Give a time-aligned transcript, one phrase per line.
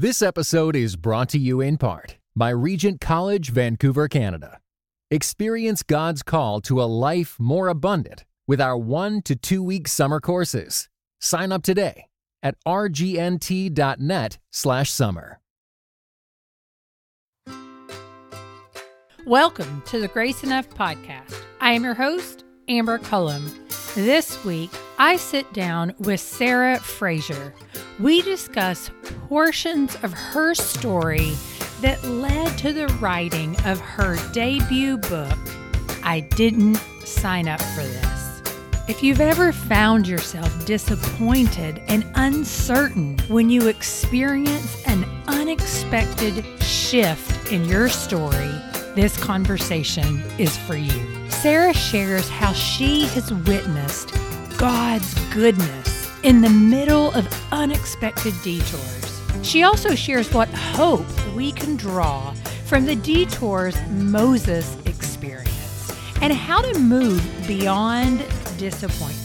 [0.00, 4.60] This episode is brought to you in part by Regent College, Vancouver, Canada.
[5.10, 10.20] Experience God's call to a life more abundant with our one to two week summer
[10.20, 10.88] courses.
[11.20, 12.06] Sign up today
[12.44, 15.40] at rgnt.net slash summer.
[19.26, 21.42] Welcome to the Grace Enough podcast.
[21.60, 23.50] I am your host, Amber Cullum.
[23.94, 27.54] This week, I sit down with Sarah Frazer.
[27.98, 28.90] We discuss
[29.28, 31.32] portions of her story
[31.80, 35.38] that led to the writing of her debut book,
[36.02, 38.42] I Didn't Sign Up for This.
[38.88, 47.64] If you've ever found yourself disappointed and uncertain when you experience an unexpected shift in
[47.64, 48.50] your story,
[48.94, 51.17] this conversation is for you.
[51.40, 54.12] Sarah shares how she has witnessed
[54.58, 59.22] God's goodness in the middle of unexpected detours.
[59.44, 61.06] She also shares what hope
[61.36, 62.32] we can draw
[62.66, 68.18] from the detours Moses experienced and how to move beyond
[68.58, 69.22] disappointment.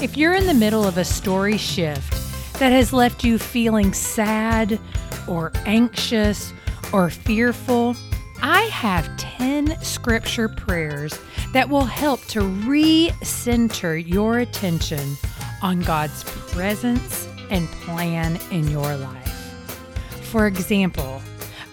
[0.00, 2.12] If you're in the middle of a story shift
[2.60, 4.78] that has left you feeling sad
[5.26, 6.52] or anxious
[6.92, 7.96] or fearful,
[8.42, 11.18] I have 10 scripture prayers
[11.52, 15.16] that will help to recenter your attention
[15.62, 19.28] on God's presence and plan in your life.
[20.22, 21.20] For example,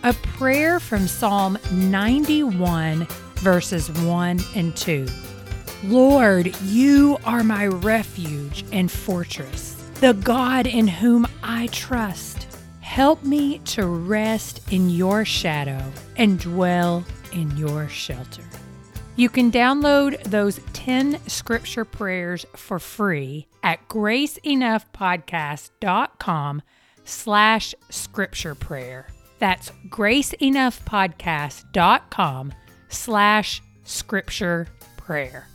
[0.04, 5.08] a prayer from Psalm 91, verses 1 and 2.
[5.84, 12.45] Lord, you are my refuge and fortress, the God in whom I trust.
[12.96, 15.84] Help me to rest in your shadow
[16.16, 18.44] and dwell in your shelter.
[19.18, 26.62] You can download those 10 scripture prayers for free at graceenoughpodcast.com
[27.04, 29.08] slash scripture prayer.
[29.40, 32.54] That's graceenoughpodcast.com
[32.88, 35.50] slash scripture prayer.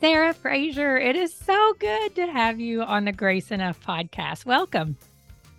[0.00, 4.46] Sarah Frazer, it is so good to have you on the Grace Enough podcast.
[4.46, 4.96] Welcome.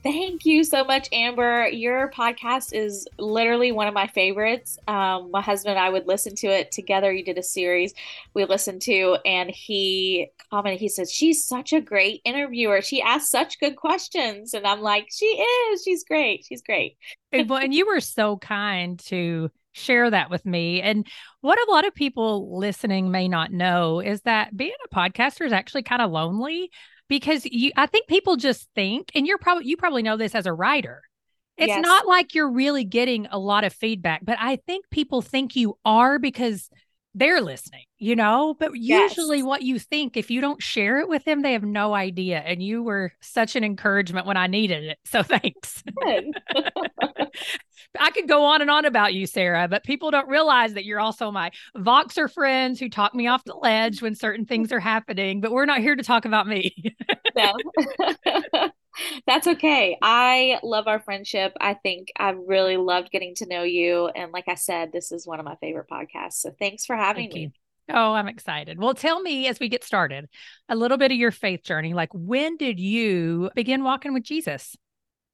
[0.03, 1.69] Thank you so much, Amber.
[1.69, 4.77] Your podcast is literally one of my favorites.
[4.85, 7.09] Um, my husband and I would listen to it together.
[7.09, 7.93] You did a series
[8.33, 12.81] we listened to, and he commented, he said, She's such a great interviewer.
[12.81, 14.53] She asks such good questions.
[14.53, 15.83] And I'm like, She is.
[15.83, 16.45] She's great.
[16.49, 16.97] She's great.
[17.31, 20.81] and, well, and you were so kind to share that with me.
[20.81, 21.07] And
[21.39, 25.53] what a lot of people listening may not know is that being a podcaster is
[25.53, 26.71] actually kind of lonely
[27.13, 30.47] because you I think people just think and you're probably you probably know this as
[30.47, 31.03] a writer.
[31.57, 31.83] It's yes.
[31.83, 35.77] not like you're really getting a lot of feedback, but I think people think you
[35.85, 36.71] are because
[37.15, 38.55] they're listening, you know?
[38.59, 39.45] But usually yes.
[39.45, 42.39] what you think, if you don't share it with them, they have no idea.
[42.39, 44.97] And you were such an encouragement when I needed it.
[45.05, 45.83] So thanks.
[47.99, 50.99] I could go on and on about you, Sarah, but people don't realize that you're
[50.99, 55.41] also my Voxer friends who talk me off the ledge when certain things are happening,
[55.41, 56.73] but we're not here to talk about me.
[57.35, 58.69] no.
[59.27, 59.97] That's okay.
[60.01, 61.53] I love our friendship.
[61.59, 64.07] I think I've really loved getting to know you.
[64.07, 66.33] And like I said, this is one of my favorite podcasts.
[66.33, 67.41] So thanks for having Thank me.
[67.41, 67.51] You.
[67.89, 68.79] Oh, I'm excited.
[68.79, 70.29] Well, tell me as we get started
[70.69, 71.93] a little bit of your faith journey.
[71.93, 74.75] Like, when did you begin walking with Jesus?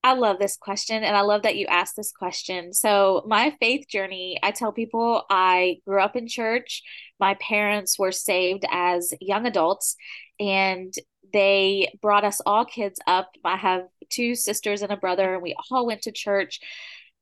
[0.04, 2.74] I love this question and I love that you asked this question.
[2.74, 6.82] So, my faith journey, I tell people I grew up in church.
[7.20, 9.98] My parents were saved as young adults
[10.40, 10.94] and
[11.32, 13.30] they brought us all kids up.
[13.44, 16.60] I have two sisters and a brother, and we all went to church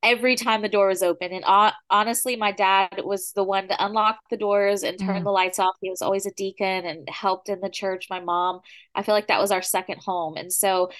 [0.03, 1.31] every time the door was open.
[1.33, 5.23] And uh, honestly, my dad was the one to unlock the doors and turn mm.
[5.23, 5.75] the lights off.
[5.81, 8.07] He was always a deacon and helped in the church.
[8.09, 8.61] My mom,
[8.93, 10.37] I feel like that was our second home.
[10.37, 10.91] And so,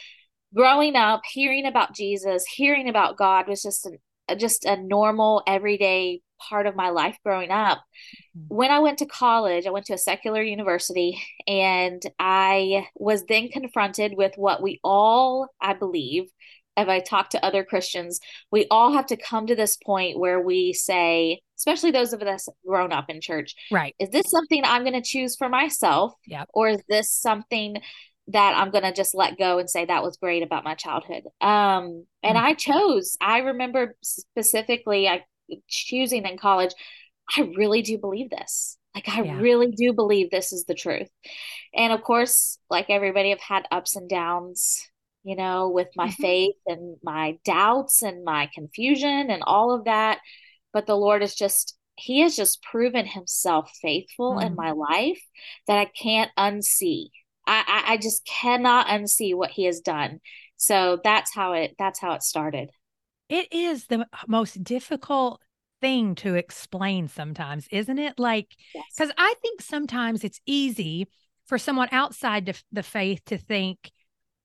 [0.54, 3.98] growing up, hearing about Jesus, hearing about God was just an
[4.38, 7.80] just a normal everyday part of my life growing up.
[8.38, 8.56] Mm-hmm.
[8.56, 13.50] When I went to college, I went to a secular university and I was then
[13.50, 16.26] confronted with what we all, I believe,
[16.78, 18.20] if I talk to other Christians,
[18.52, 22.48] we all have to come to this point where we say, especially those of us
[22.66, 23.96] grown up in church, right?
[24.00, 26.14] Is this something I'm going to choose for myself?
[26.28, 26.46] Yeah.
[26.54, 27.82] Or is this something
[28.28, 31.24] that I'm going to just let go and say that was great about my childhood?
[31.42, 32.46] Um, and mm-hmm.
[32.46, 35.24] I chose, I remember specifically, I
[35.68, 36.74] choosing in college,
[37.36, 38.78] I really do believe this.
[38.96, 39.38] Like, I yeah.
[39.40, 41.10] really do believe this is the truth.
[41.76, 44.82] And of course, like everybody, I've had ups and downs,
[45.24, 46.22] you know, with my mm-hmm.
[46.22, 50.20] faith and my doubts and my confusion and all of that.
[50.74, 54.48] But the Lord is just, He has just proven Himself faithful mm-hmm.
[54.48, 55.22] in my life
[55.68, 57.10] that I can't unsee.
[57.46, 60.22] I, I, I just cannot unsee what He has done
[60.58, 62.72] So that's how it that's how it started.
[63.30, 65.42] It is the most difficult
[65.82, 68.18] thing to explain sometimes, isn't it?
[68.18, 69.12] Like, because yes.
[69.18, 71.08] I think sometimes it's easy
[71.46, 73.92] for someone outside the faith to think,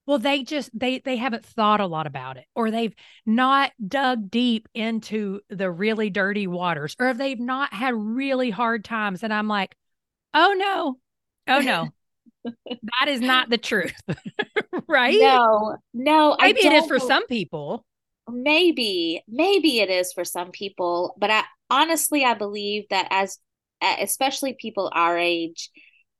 [0.07, 2.95] well, they just they they haven't thought a lot about it, or they've
[3.25, 8.85] not dug deep into the really dirty waters, or if they've not had really hard
[8.85, 9.23] times.
[9.23, 9.77] And I'm like,
[10.35, 10.99] oh no,
[11.55, 11.89] oh no.
[12.45, 13.95] that is not the truth.
[14.89, 15.17] right?
[15.21, 16.37] No, no.
[16.41, 17.85] Maybe it is for some people
[18.31, 23.39] maybe maybe it is for some people but i honestly i believe that as
[24.01, 25.71] especially people our age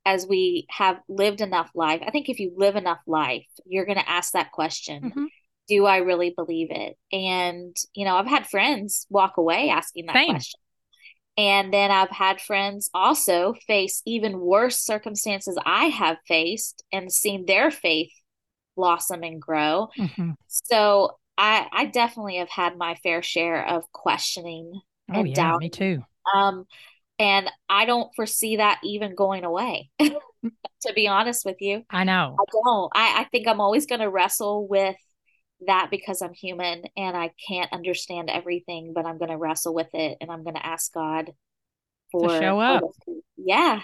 [0.05, 3.99] as we have lived enough life i think if you live enough life you're going
[3.99, 5.25] to ask that question mm-hmm.
[5.69, 10.15] do i really believe it and you know i've had friends walk away asking that
[10.15, 10.31] Same.
[10.31, 10.61] question
[11.39, 17.47] and then i've had friends also face even worse circumstances i have faced and seen
[17.47, 18.11] their faith
[18.77, 20.31] blossom and grow mm-hmm.
[20.49, 24.73] so I I definitely have had my fair share of questioning
[25.11, 25.67] oh, and yeah, doubting.
[25.67, 26.05] Me too.
[26.35, 26.67] Um,
[27.19, 29.91] and I don't foresee that even going away.
[30.83, 32.93] to be honest with you, I know I don't.
[32.95, 34.97] I I think I'm always going to wrestle with
[35.67, 39.89] that because I'm human and I can't understand everything, but I'm going to wrestle with
[39.95, 41.31] it and I'm going to ask God
[42.11, 42.83] for to show up.
[43.37, 43.83] yeah,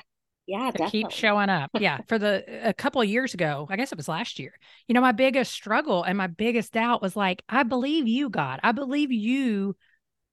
[0.49, 1.71] yeah to keep showing up.
[1.79, 4.55] Yeah for the a couple of years ago i guess it was last year
[4.89, 8.59] you know my biggest struggle and my biggest doubt was like i believe you god.
[8.63, 9.77] I believe you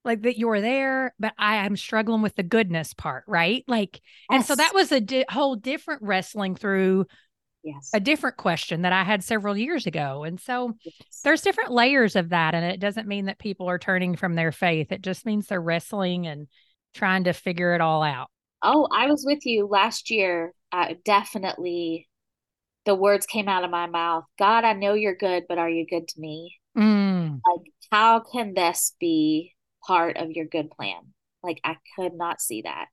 [0.04, 3.64] like that you're there but i am struggling with the goodness part right?
[3.68, 4.36] Like yes.
[4.38, 7.06] and so that was a di- whole different wrestling through
[7.62, 7.90] yes.
[7.92, 11.20] a different question that i had several years ago and so yes.
[11.22, 14.52] there's different layers of that and it doesn't mean that people are turning from their
[14.52, 14.90] faith.
[14.90, 16.48] It just means they're wrestling and
[16.94, 18.30] trying to figure it all out
[18.62, 20.52] Oh, I was with you last year.
[20.72, 22.08] Uh, definitely
[22.84, 24.24] the words came out of my mouth.
[24.38, 26.56] God, I know you're good, but are you good to me?
[26.76, 27.40] Mm.
[27.46, 29.54] Like, how can this be
[29.86, 31.12] part of your good plan?
[31.42, 32.86] Like, I could not see that.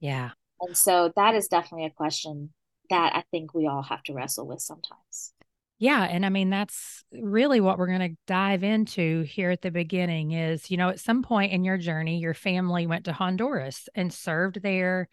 [0.00, 0.30] Yeah.
[0.60, 2.52] And so that is definitely a question
[2.90, 5.32] that I think we all have to wrestle with sometimes.
[5.80, 9.70] Yeah, and I mean that's really what we're going to dive into here at the
[9.70, 13.88] beginning is, you know, at some point in your journey your family went to Honduras
[13.94, 15.08] and served there.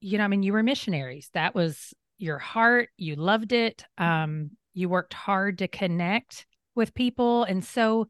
[0.00, 1.30] You know, I mean you were missionaries.
[1.34, 3.84] That was your heart, you loved it.
[3.96, 8.08] Um you worked hard to connect with people and so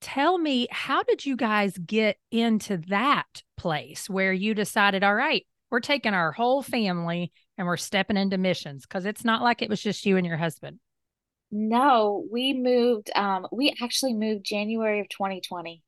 [0.00, 5.44] tell me how did you guys get into that place where you decided all right,
[5.72, 9.68] we're taking our whole family and we're stepping into missions because it's not like it
[9.68, 10.78] was just you and your husband.
[11.50, 13.10] No, we moved.
[13.14, 15.82] Um, we actually moved January of 2020.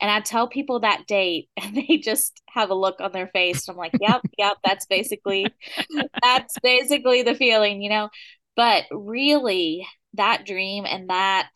[0.00, 3.68] And I tell people that date and they just have a look on their face.
[3.68, 5.46] I'm like, yep, yep, that's basically
[6.22, 8.08] that's basically the feeling, you know.
[8.56, 11.50] But really that dream and that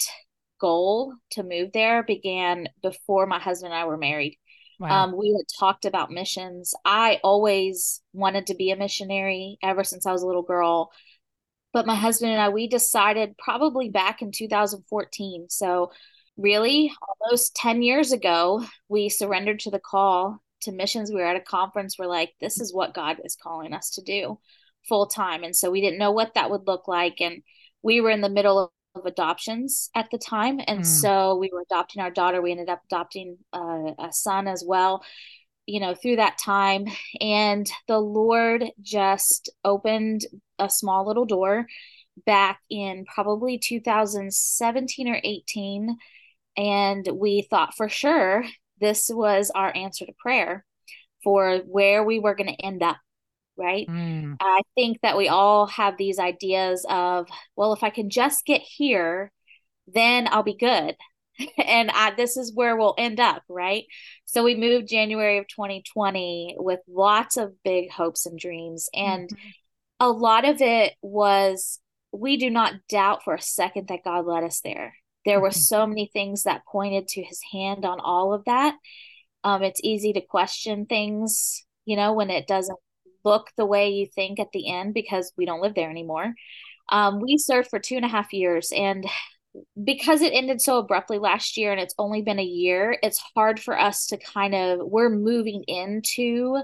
[0.58, 4.38] goal to move there began before my husband and I were married.
[4.78, 5.04] Wow.
[5.04, 6.74] Um, we had talked about missions.
[6.84, 10.90] I always wanted to be a missionary ever since I was a little girl
[11.76, 15.50] but my husband and I, we decided probably back in 2014.
[15.50, 15.92] So,
[16.38, 16.90] really,
[17.20, 21.10] almost 10 years ago, we surrendered to the call to missions.
[21.10, 21.98] We were at a conference.
[21.98, 24.38] We're like, this is what God is calling us to do
[24.88, 25.44] full time.
[25.44, 27.20] And so we didn't know what that would look like.
[27.20, 27.42] And
[27.82, 30.58] we were in the middle of, of adoptions at the time.
[30.66, 30.86] And mm.
[30.86, 32.40] so we were adopting our daughter.
[32.40, 35.04] We ended up adopting uh, a son as well
[35.66, 36.86] you know, through that time.
[37.20, 40.22] And the Lord just opened
[40.58, 41.66] a small little door
[42.24, 45.96] back in probably 2017 or 18.
[46.56, 48.44] And we thought for sure
[48.80, 50.64] this was our answer to prayer
[51.22, 52.96] for where we were going to end up.
[53.58, 53.88] Right.
[53.88, 54.36] Mm.
[54.38, 58.60] I think that we all have these ideas of, well, if I can just get
[58.60, 59.32] here,
[59.86, 60.94] then I'll be good.
[61.64, 63.84] and I, this is where we'll end up, right?
[64.24, 68.88] So we moved January of 2020 with lots of big hopes and dreams.
[68.94, 69.48] And mm-hmm.
[70.00, 71.80] a lot of it was
[72.12, 74.94] we do not doubt for a second that God led us there.
[75.24, 75.58] There were mm-hmm.
[75.58, 78.74] so many things that pointed to his hand on all of that.
[79.44, 82.78] Um, it's easy to question things, you know, when it doesn't
[83.24, 86.32] look the way you think at the end because we don't live there anymore.
[86.90, 89.04] Um, we served for two and a half years, and
[89.82, 93.60] because it ended so abruptly last year and it's only been a year, it's hard
[93.60, 96.60] for us to kind of we're moving into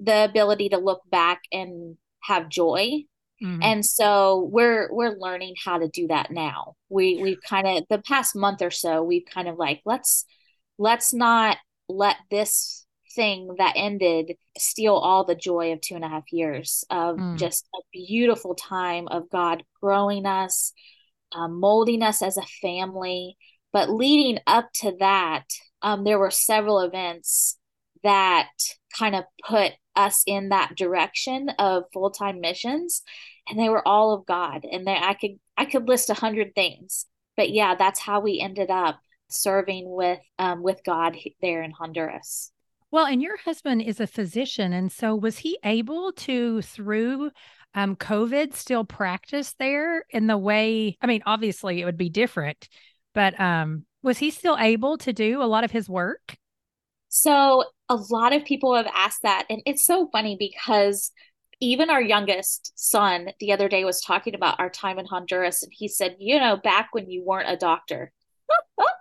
[0.00, 3.04] the ability to look back and have joy.
[3.42, 3.62] Mm-hmm.
[3.62, 6.74] And so we're we're learning how to do that now.
[6.88, 10.24] We we've kind of the past month or so we've kind of like let's
[10.78, 16.08] let's not let this thing that ended steal all the joy of two and a
[16.08, 17.38] half years of mm.
[17.38, 20.72] just a beautiful time of God growing us,
[21.34, 23.36] um, molding us as a family.
[23.72, 25.44] But leading up to that,
[25.82, 27.58] um, there were several events
[28.04, 28.50] that
[28.96, 33.02] kind of put us in that direction of full-time missions.
[33.48, 34.64] And they were all of god.
[34.70, 37.06] And there i could i could list a hundred things.
[37.36, 38.98] But yeah that's how we ended up
[39.30, 42.52] serving with um, with god there in honduras.
[42.90, 44.72] Well and your husband is a physician.
[44.72, 47.30] And so was he able to through
[47.74, 52.68] um, covid still practiced there in the way i mean obviously it would be different
[53.14, 56.36] but um was he still able to do a lot of his work
[57.16, 59.46] so a lot of people have asked that.
[59.48, 61.12] And it's so funny because
[61.60, 65.62] even our youngest son the other day was talking about our time in Honduras.
[65.62, 68.12] And he said, you know, back when you weren't a doctor,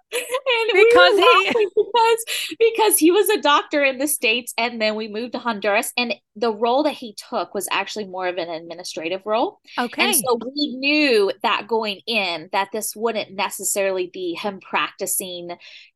[0.74, 5.08] because we he because because he was a doctor in the states and then we
[5.08, 9.22] moved to Honduras and the role that he took was actually more of an administrative
[9.26, 9.60] role.
[9.78, 10.04] Okay.
[10.04, 15.52] And so we knew that going in that this wouldn't necessarily be him practicing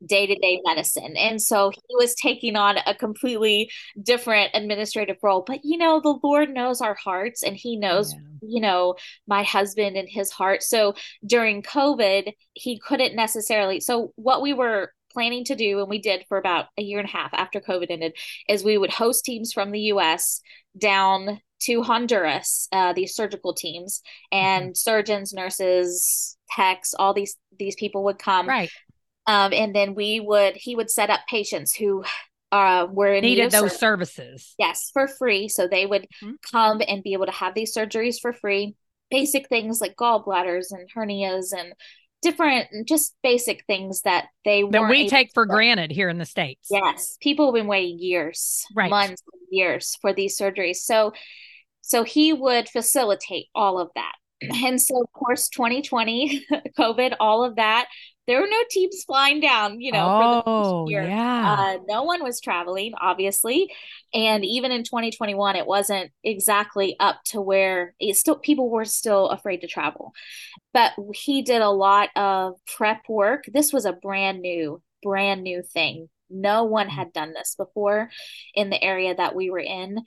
[0.05, 1.17] day-to-day medicine.
[1.17, 5.43] And so he was taking on a completely different administrative role.
[5.45, 8.19] But you know, the Lord knows our hearts and he knows, yeah.
[8.47, 8.95] you know,
[9.27, 10.61] my husband and his heart.
[10.61, 10.93] So
[11.25, 16.25] during COVID, he couldn't necessarily so what we were planning to do, and we did
[16.27, 18.15] for about a year and a half after COVID ended,
[18.47, 20.41] is we would host teams from the US
[20.77, 24.01] down to Honduras, uh, these surgical teams,
[24.31, 24.73] and mm-hmm.
[24.75, 28.47] surgeons, nurses, techs, all these these people would come.
[28.47, 28.69] Right.
[29.25, 32.03] Um, and then we would he would set up patients who
[32.51, 34.53] uh, were in needed those services.
[34.57, 35.49] Yes, for free.
[35.49, 36.35] So they would mm-hmm.
[36.51, 38.75] come and be able to have these surgeries for free.
[39.09, 41.73] Basic things like gallbladders and hernias and
[42.29, 46.67] different just basic things that they that we take for granted here in the states.
[46.69, 48.89] Yes people have been waiting years right.
[48.89, 50.77] months years for these surgeries.
[50.77, 51.13] So
[51.81, 54.13] so he would facilitate all of that.
[54.63, 56.45] And so of course 2020
[56.77, 57.87] covid all of that
[58.27, 61.03] there were no teams flying down, you know, oh, for the oh, year.
[61.03, 61.55] Yeah.
[61.57, 63.71] Uh, no one was traveling, obviously.
[64.13, 69.29] And even in 2021, it wasn't exactly up to where it still people were still
[69.29, 70.11] afraid to travel.
[70.73, 73.45] But he did a lot of prep work.
[73.51, 76.09] This was a brand new, brand new thing.
[76.29, 78.09] No one had done this before
[78.53, 80.03] in the area that we were in.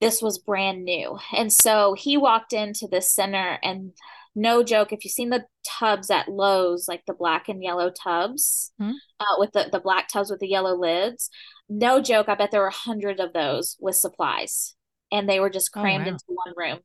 [0.00, 1.18] This was brand new.
[1.36, 3.92] And so he walked into the center and
[4.34, 8.72] no joke if you've seen the tubs at Lowe's, like the black and yellow tubs
[8.80, 8.92] mm-hmm.
[9.18, 11.30] uh, with the, the black tubs with the yellow lids,
[11.68, 14.74] no joke, I bet there were a hundred of those with supplies
[15.10, 16.12] and they were just oh, crammed oh, wow.
[16.12, 16.78] into one room.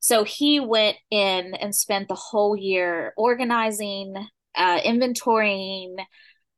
[0.00, 4.14] So he went in and spent the whole year organizing,
[4.56, 5.96] uh, inventorying,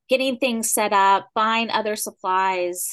[0.08, 2.88] getting things set up, buying other supplies,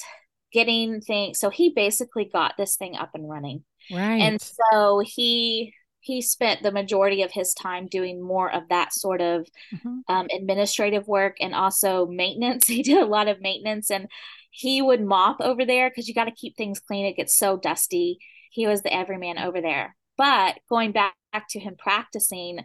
[0.52, 1.40] getting things.
[1.40, 3.64] So he basically got this thing up and running.
[3.92, 4.22] Right.
[4.22, 5.74] And so he
[6.08, 9.46] he spent the majority of his time doing more of that sort of
[9.76, 10.00] mm-hmm.
[10.08, 12.66] um, administrative work and also maintenance.
[12.78, 14.08] He did a lot of maintenance and
[14.50, 17.06] he would mop over there because you got to keep things clean.
[17.06, 18.20] It gets so dusty.
[18.52, 19.98] He was the everyman over there.
[20.18, 21.14] But going back
[21.50, 22.62] to him practicing,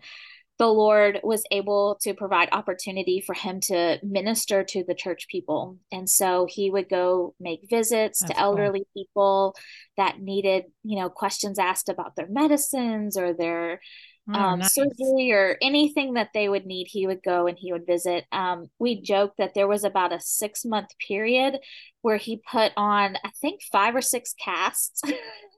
[0.63, 5.77] the Lord was able to provide opportunity for him to minister to the church people.
[5.91, 9.03] And so he would go make visits That's to elderly cool.
[9.03, 9.57] people
[9.97, 13.81] that needed, you know, questions asked about their medicines or their
[14.33, 14.73] oh, um, nice.
[14.73, 16.87] surgery or anything that they would need.
[16.89, 18.25] He would go and he would visit.
[18.31, 21.59] Um, we joked that there was about a six month period
[22.03, 25.03] where he put on, I think, five or six casts.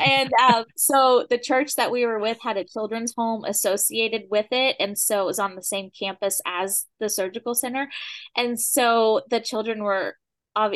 [0.00, 4.46] and um, so the church that we were with had a children's home associated with
[4.50, 7.88] it and so it was on the same campus as the surgical center.
[8.36, 10.16] And so the children were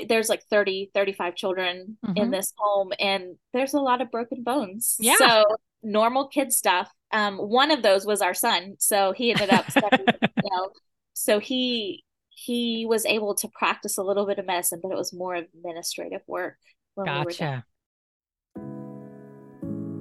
[0.08, 2.16] there's like 30 35 children mm-hmm.
[2.16, 4.96] in this home and there's a lot of broken bones.
[5.00, 5.16] Yeah.
[5.18, 5.44] So
[5.82, 6.90] normal kid stuff.
[7.12, 10.70] Um one of those was our son so he ended up studying, you know,
[11.14, 15.12] so he he was able to practice a little bit of medicine but it was
[15.12, 16.56] more administrative work
[16.96, 17.64] gotcha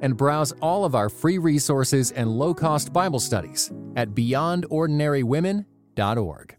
[0.00, 6.56] and browse all of our free resources and low cost Bible studies at beyondordinarywomen.org.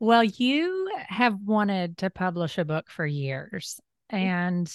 [0.00, 3.78] Well, you have wanted to publish a book for years.
[4.10, 4.68] And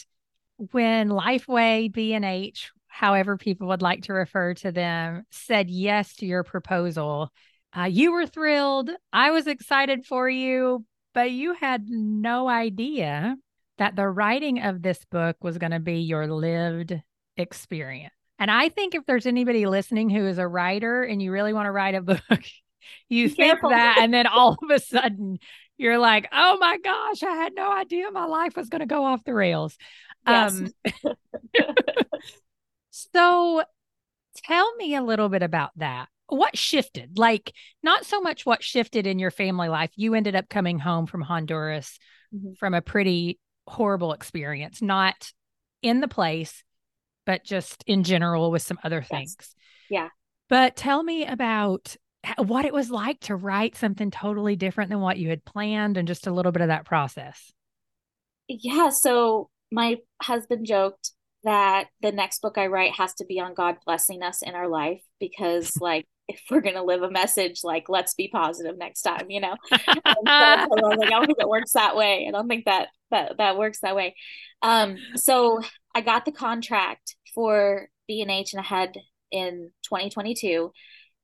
[0.72, 6.44] when Lifeway, B&H, however people would like to refer to them, said yes to your
[6.44, 7.32] proposal,
[7.78, 8.90] uh, you were thrilled.
[9.14, 13.36] I was excited for you, but you had no idea
[13.80, 17.02] that the writing of this book was going to be your lived
[17.38, 18.14] experience.
[18.38, 21.66] And I think if there's anybody listening who is a writer and you really want
[21.66, 22.20] to write a book,
[23.10, 23.70] you Be think careful.
[23.72, 25.40] that, and then all of a sudden
[25.78, 29.06] you're like, oh my gosh, I had no idea my life was going to go
[29.06, 29.78] off the rails.
[30.28, 30.54] Yes.
[30.54, 30.72] Um,
[32.92, 33.64] so
[34.44, 36.08] tell me a little bit about that.
[36.28, 37.18] What shifted?
[37.18, 39.90] Like, not so much what shifted in your family life.
[39.96, 41.98] You ended up coming home from Honduras
[42.36, 42.54] mm-hmm.
[42.60, 45.32] from a pretty horrible experience, not
[45.82, 46.64] in the place,
[47.26, 49.36] but just in general with some other things.
[49.90, 50.10] Yeah.
[50.50, 51.96] But tell me about
[52.38, 56.08] what it was like to write something totally different than what you had planned and
[56.08, 57.52] just a little bit of that process.
[58.48, 58.90] Yeah.
[58.90, 61.12] So my husband joked
[61.44, 64.68] that the next book I write has to be on God blessing us in our
[64.68, 69.30] life because, like, if we're gonna live a message, like, let's be positive next time,
[69.30, 69.56] you know.
[69.72, 72.26] so, so I, like, I don't think it works that way.
[72.28, 74.16] I don't think that that that works that way.
[74.62, 75.60] Um, so
[75.96, 78.96] I got the contract for B and H, and I had
[79.32, 80.72] in 2022.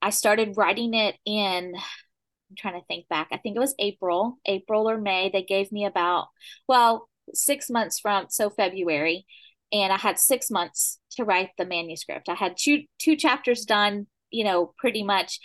[0.02, 1.74] I started writing it in.
[1.76, 3.28] I'm trying to think back.
[3.32, 5.30] I think it was April, April or May.
[5.30, 6.28] They gave me about
[6.68, 9.26] well six months from so February,
[9.72, 12.28] and I had six months to write the manuscript.
[12.28, 15.40] I had two two chapters done, you know, pretty much,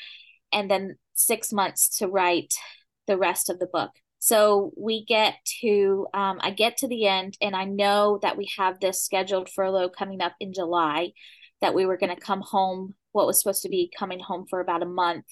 [0.52, 2.52] and then six months to write
[3.06, 3.90] the rest of the book.
[4.18, 8.50] So we get to, um, I get to the end, and I know that we
[8.59, 11.12] have this scheduled furlough coming up in July,
[11.61, 14.61] that we were going to come home, what was supposed to be coming home for
[14.61, 15.24] about a month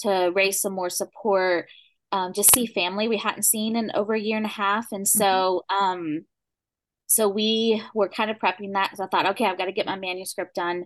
[0.00, 1.66] to raise some more support,
[2.12, 4.86] um, just see family we hadn't seen in over a year and a half.
[4.92, 5.84] And so, mm-hmm.
[5.84, 6.24] um,
[7.06, 9.86] so we were kind of prepping that because I thought, okay, I've got to get
[9.86, 10.84] my manuscript done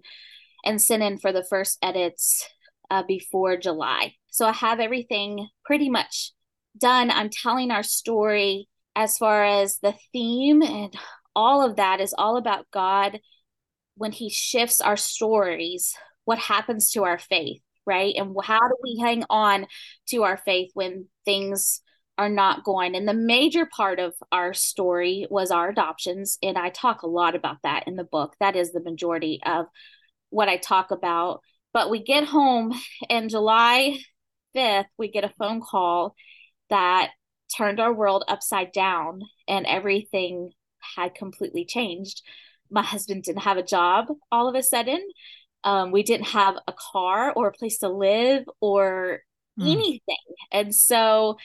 [0.65, 2.49] and sent in for the first edits
[2.91, 4.15] uh, before July.
[4.31, 6.33] So I have everything pretty much
[6.79, 10.95] done, I'm telling our story as far as the theme and
[11.35, 13.21] all of that is all about God
[13.97, 15.95] when He shifts our stories,
[16.25, 18.15] what happens to our faith, right?
[18.17, 19.67] And how do we hang on
[20.09, 21.81] to our faith when things
[22.19, 22.95] are not going?
[22.95, 26.39] And the major part of our story was our adoptions.
[26.43, 28.35] And I talk a lot about that in the book.
[28.41, 29.67] That is the majority of
[30.33, 31.41] what I talk about.
[31.73, 32.75] But we get home
[33.09, 33.99] and July
[34.57, 36.15] 5th, we get a phone call
[36.71, 37.11] that
[37.57, 40.51] turned our world upside down and everything
[40.97, 42.23] had completely changed.
[42.71, 45.07] My husband didn't have a job all of a sudden.
[45.65, 49.21] Um, we didn't have a car or a place to live or
[49.59, 49.71] mm.
[49.71, 50.17] anything.
[50.51, 51.37] And so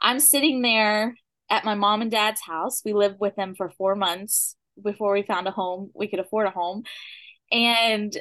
[0.00, 1.16] I'm sitting there
[1.50, 2.82] at my mom and dad's house.
[2.84, 5.90] We lived with them for four months before we found a home.
[5.94, 6.84] We could afford a home.
[7.50, 8.16] And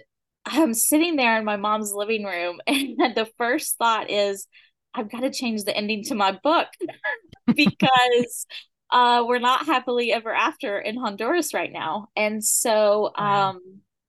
[0.46, 2.60] I'm sitting there in my mom's living room.
[2.68, 4.48] And the first thought is,
[4.94, 6.68] I've got to change the ending to my book
[7.56, 8.46] because
[8.92, 12.08] uh, we're not happily ever after in Honduras right now.
[12.16, 13.60] And so um,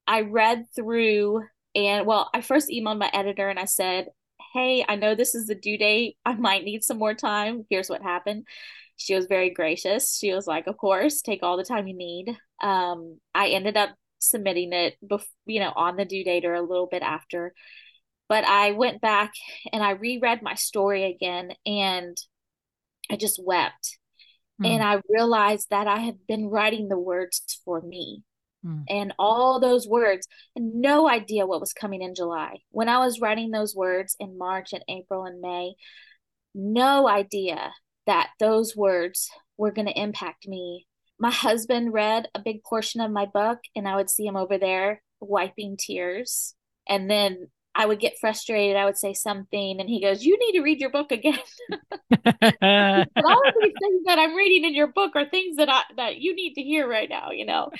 [0.06, 1.42] I read through
[1.74, 4.08] and well, I first emailed my editor and I said,
[4.52, 6.16] Hey, I know this is the due date.
[6.24, 7.64] I might need some more time.
[7.70, 8.46] Here's what happened.
[8.96, 10.16] She was very gracious.
[10.16, 12.36] She was like, Of course, take all the time you need.
[12.62, 13.90] Um, I ended up
[14.24, 17.52] submitting it, bef- you know, on the due date or a little bit after
[18.28, 19.32] but I went back
[19.72, 22.16] and I reread my story again and
[23.10, 23.98] I just wept.
[24.62, 24.68] Mm.
[24.68, 28.22] And I realized that I had been writing the words for me.
[28.64, 28.84] Mm.
[28.88, 32.58] And all those words, and no idea what was coming in July.
[32.70, 35.74] When I was writing those words in March and April and May,
[36.54, 37.72] no idea
[38.06, 40.86] that those words were going to impact me.
[41.24, 44.58] My husband read a big portion of my book, and I would see him over
[44.58, 46.54] there wiping tears.
[46.86, 48.76] And then I would get frustrated.
[48.76, 51.38] I would say something, and he goes, "You need to read your book again."
[51.72, 56.18] all of these things that I'm reading in your book are things that I that
[56.18, 57.70] you need to hear right now, you know.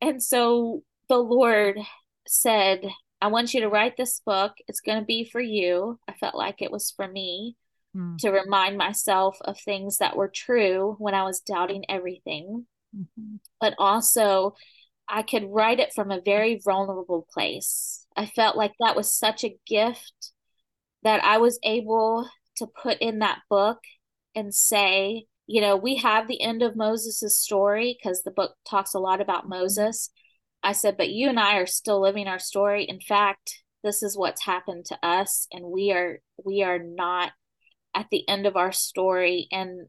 [0.00, 1.78] And so the Lord
[2.26, 2.84] said,
[3.22, 4.54] "I want you to write this book.
[4.66, 7.54] It's going to be for you." I felt like it was for me
[7.96, 8.18] mm.
[8.18, 13.36] to remind myself of things that were true when I was doubting everything, mm-hmm.
[13.60, 14.54] but also
[15.08, 18.06] I could write it from a very vulnerable place.
[18.16, 20.32] I felt like that was such a gift
[21.02, 23.78] that I was able to put in that book
[24.34, 28.92] and say, you know, we have the end of Moses' story because the book talks
[28.92, 30.10] a lot about Moses.
[30.62, 32.84] I said, but you and I are still living our story.
[32.84, 37.32] In fact, this is what's happened to us and we are we are not
[37.94, 39.86] at the end of our story and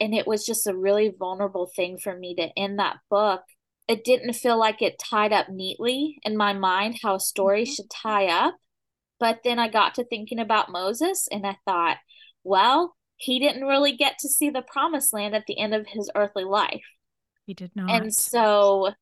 [0.00, 3.42] and it was just a really vulnerable thing for me to end that book
[3.88, 7.72] it didn't feel like it tied up neatly in my mind how a story mm-hmm.
[7.72, 8.54] should tie up
[9.18, 11.98] but then i got to thinking about moses and i thought
[12.44, 16.10] well he didn't really get to see the promised land at the end of his
[16.14, 16.84] earthly life
[17.46, 18.92] he did not and so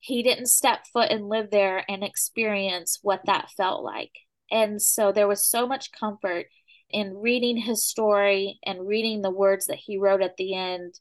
[0.00, 4.12] he didn't step foot and live there and experience what that felt like.
[4.50, 6.46] And so there was so much comfort
[6.90, 10.98] in reading his story and reading the words that he wrote at the end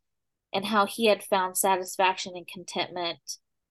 [0.54, 3.19] and how he had found satisfaction and contentment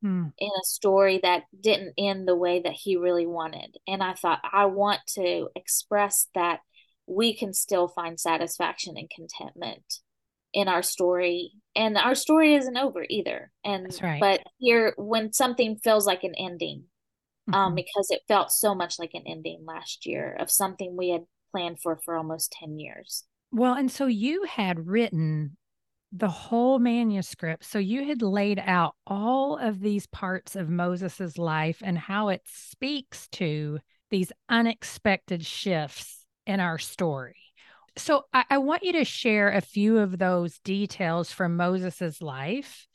[0.02, 0.26] hmm.
[0.38, 3.76] in a story that didn't end the way that he really wanted.
[3.86, 6.60] And I thought, I want to express that
[7.06, 10.00] we can still find satisfaction and contentment
[10.52, 14.20] in our story and our story isn't over either and right.
[14.20, 16.84] but here when something feels like an ending
[17.48, 17.54] um, mm-hmm.
[17.54, 21.24] um because it felt so much like an ending last year of something we had
[21.50, 25.56] planned for for almost 10 years well and so you had written
[26.12, 31.82] the whole manuscript so you had laid out all of these parts of moses's life
[31.82, 33.78] and how it speaks to
[34.10, 37.36] these unexpected shifts in our story
[37.96, 42.86] so I, I want you to share a few of those details from Moses's life.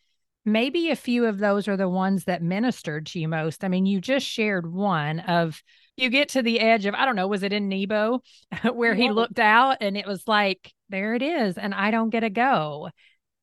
[0.45, 3.63] Maybe a few of those are the ones that ministered to you most.
[3.63, 5.61] I mean, you just shared one of
[6.01, 8.21] you get to the edge of, I don't know, was it in Nebo
[8.73, 9.03] where yeah.
[9.03, 12.29] he looked out and it was like, there it is, and I don't get to
[12.29, 12.89] go.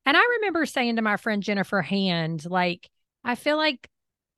[0.05, 2.89] And I remember saying to my friend Jennifer Hand, like,
[3.25, 3.89] I feel like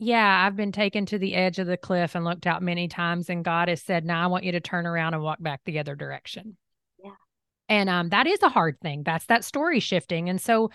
[0.03, 3.29] yeah, I've been taken to the edge of the cliff and looked out many times,
[3.29, 5.79] and God has said, Now I want you to turn around and walk back the
[5.79, 6.57] other direction.
[7.05, 7.11] Yeah.
[7.69, 9.03] And um, that is a hard thing.
[9.05, 10.31] That's that story shifting.
[10.31, 10.71] And so,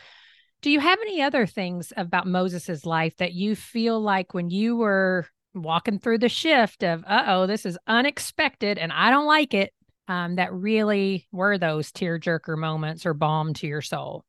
[0.62, 4.78] do you have any other things about Moses's life that you feel like when you
[4.78, 5.26] were
[5.56, 9.74] walking through the shift of, uh oh, this is unexpected and I don't like it,
[10.08, 14.24] um, that really were those tearjerker moments or balm to your soul?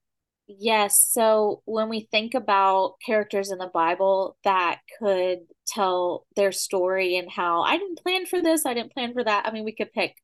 [0.48, 1.00] Yes.
[1.10, 7.30] So when we think about characters in the Bible that could tell their story and
[7.30, 9.46] how I didn't plan for this, I didn't plan for that.
[9.46, 10.14] I mean, we could pick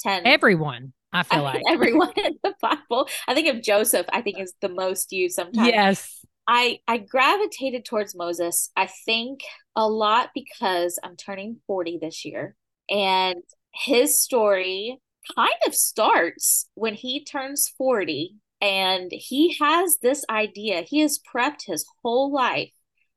[0.00, 0.26] 10.
[0.26, 0.92] Everyone.
[1.12, 3.08] I feel I like everyone in the Bible.
[3.26, 5.68] I think of Joseph, I think is the most used sometimes.
[5.68, 6.26] Yes.
[6.48, 8.70] I I gravitated towards Moses.
[8.74, 9.40] I think
[9.76, 12.56] a lot because I'm turning 40 this year
[12.90, 14.98] and his story
[15.36, 20.82] kind of starts when he turns 40 and he has this idea.
[20.82, 22.72] He has prepped his whole life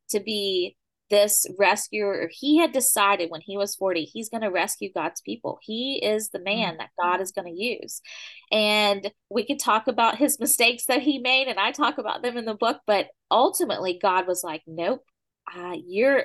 [0.09, 0.75] to be
[1.11, 5.59] this rescuer he had decided when he was 40 he's going to rescue god's people.
[5.61, 8.01] He is the man that god is going to use.
[8.51, 12.37] And we could talk about his mistakes that he made and i talk about them
[12.37, 15.03] in the book but ultimately god was like nope
[15.55, 16.23] uh, you're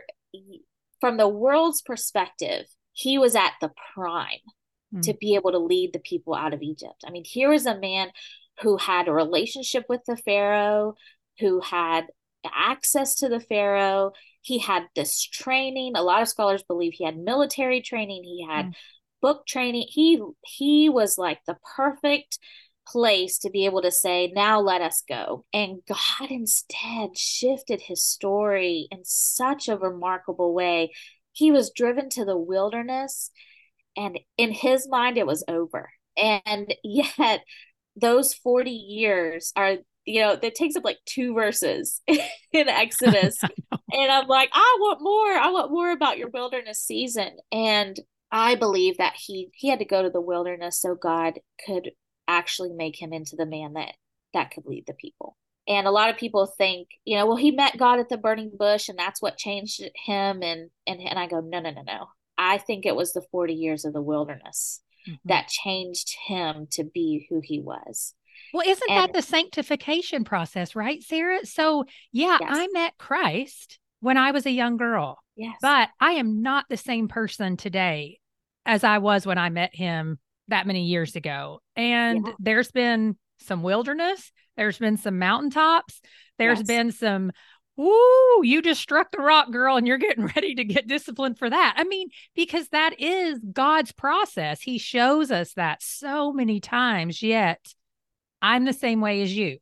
[1.01, 4.39] from the world's perspective he was at the prime
[4.95, 5.03] mm.
[5.03, 7.05] to be able to lead the people out of egypt.
[7.07, 8.09] I mean here is a man
[8.63, 10.95] who had a relationship with the pharaoh
[11.39, 12.07] who had
[12.55, 14.13] access to the pharaoh
[14.47, 15.97] he had this training.
[15.97, 18.23] A lot of scholars believe he had military training.
[18.23, 18.75] He had mm.
[19.21, 19.89] book training.
[19.89, 22.39] He he was like the perfect
[22.87, 25.45] place to be able to say now let us go.
[25.53, 30.93] And god instead shifted his story in such a remarkable way.
[31.33, 33.33] He was driven to the wilderness
[33.97, 35.91] and in his mind it was over.
[36.17, 37.41] And yet
[37.97, 42.01] those 40 years are you know, that takes up like two verses
[42.53, 43.39] in Exodus.
[43.93, 45.33] and I'm like, I want more.
[45.33, 47.37] I want more about your wilderness season.
[47.53, 47.99] And
[48.31, 51.91] I believe that he he had to go to the wilderness so God could
[52.29, 53.95] actually make him into the man that
[54.33, 55.37] that could lead the people.
[55.69, 58.53] And a lot of people think, you know, well, he met God at the burning
[58.57, 60.43] bush and that's what changed him.
[60.43, 62.07] And and and I go, no, no, no, no.
[62.39, 65.29] I think it was the 40 years of the wilderness mm-hmm.
[65.29, 68.15] that changed him to be who he was.
[68.53, 71.45] Well, isn't and, that the sanctification process, right, Sarah?
[71.45, 72.51] So, yeah, yes.
[72.53, 75.19] I met Christ when I was a young girl.
[75.37, 75.57] Yes.
[75.61, 78.19] But I am not the same person today
[78.65, 80.19] as I was when I met him
[80.49, 81.61] that many years ago.
[81.75, 82.33] And yeah.
[82.39, 86.01] there's been some wilderness, there's been some mountaintops,
[86.39, 86.67] There's yes.
[86.67, 87.33] been some
[87.79, 91.51] Ooh, you just struck the rock, girl, and you're getting ready to get disciplined for
[91.51, 91.75] that.
[91.77, 94.63] I mean, because that is God's process.
[94.63, 97.75] He shows us that so many times, yet
[98.43, 99.59] I'm the same way as you.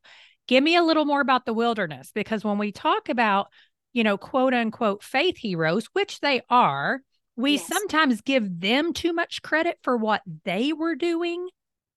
[0.47, 3.49] Give me a little more about the wilderness because when we talk about
[3.95, 7.01] you know, quote unquote faith heroes, which they are,
[7.37, 7.67] we Yes.
[7.67, 11.49] sometimes give them too much credit for what they were doing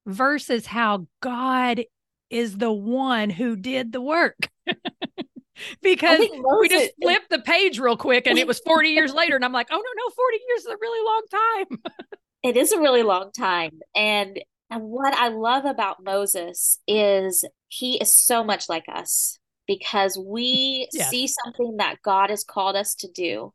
[0.06, 1.84] versus how God
[2.30, 4.50] is the one who did the work.
[5.82, 6.20] because
[6.62, 9.36] we just flipped the page real quick and it was 40 years later.
[9.36, 11.80] And I'm like, oh, no, no, 40 years is a really long time.
[12.44, 13.80] It is a really long time.
[13.96, 20.18] And, and what I love about Moses is he is so much like us because
[20.18, 21.10] we Yes.
[21.10, 23.54] see something that God has called us to do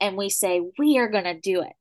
[0.00, 1.72] and we say, We are going to do it.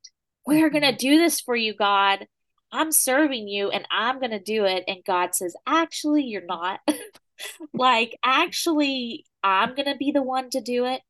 [0.46, 0.98] We're going to mm-hmm.
[0.98, 2.28] do this for you, God.
[2.72, 4.84] I'm serving you and I'm going to do it.
[4.88, 6.80] And God says, Actually, you're not.
[7.74, 11.02] like, actually, I'm going to be the one to do it.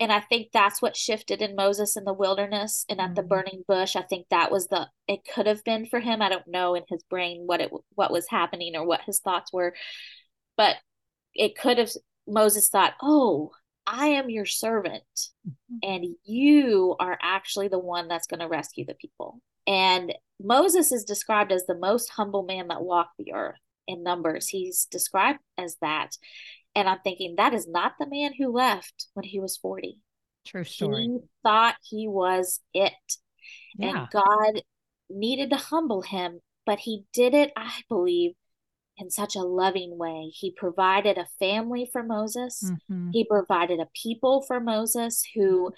[0.00, 3.28] And I think that's what shifted in Moses in the wilderness and at the Mhm.
[3.28, 3.96] burning bush.
[3.96, 6.22] I think that was the it could have been for him.
[6.22, 9.52] I don't know in his brain what it what was happening or what his thoughts
[9.52, 9.74] were,
[10.56, 10.76] but
[11.34, 11.90] it could have
[12.26, 13.52] Moses thought, "Oh,
[13.86, 15.30] I am your servant
[15.82, 21.04] and you are actually the one that's going to rescue the people." And Moses is
[21.04, 24.48] described as the most humble man that walked the earth in numbers.
[24.48, 26.16] He's described as that.
[26.78, 29.98] And I'm thinking that is not the man who left when he was 40.
[30.46, 31.02] True story.
[31.02, 32.92] He thought he was it.
[33.76, 34.02] Yeah.
[34.02, 34.62] And God
[35.10, 38.34] needed to humble him, but he did it, I believe,
[38.96, 40.30] in such a loving way.
[40.32, 42.70] He provided a family for Moses.
[42.88, 43.10] Mhm.
[43.12, 45.72] He provided a people for Moses who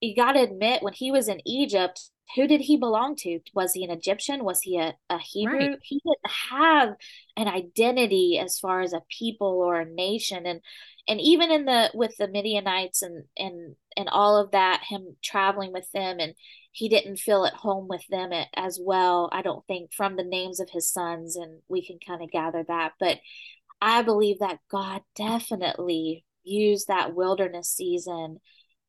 [0.00, 3.40] you got to admit when he was in Egypt, who did he belong to?
[3.54, 4.44] Was he an Egyptian?
[4.44, 5.58] Was he a, a Hebrew?
[5.58, 5.78] Right.
[5.82, 6.96] He didn't have
[7.36, 10.44] an identity as far as a people or a nation.
[10.46, 10.60] And
[11.08, 15.72] and even in the with the Midianites and and and all of that, him traveling
[15.72, 16.34] with them and
[16.72, 19.30] he didn't feel at home with them as well.
[19.32, 22.64] I don't think from the names of his sons, and we can kind of gather
[22.68, 22.92] that.
[23.00, 23.18] But
[23.80, 28.40] I believe that God definitely used that wilderness season,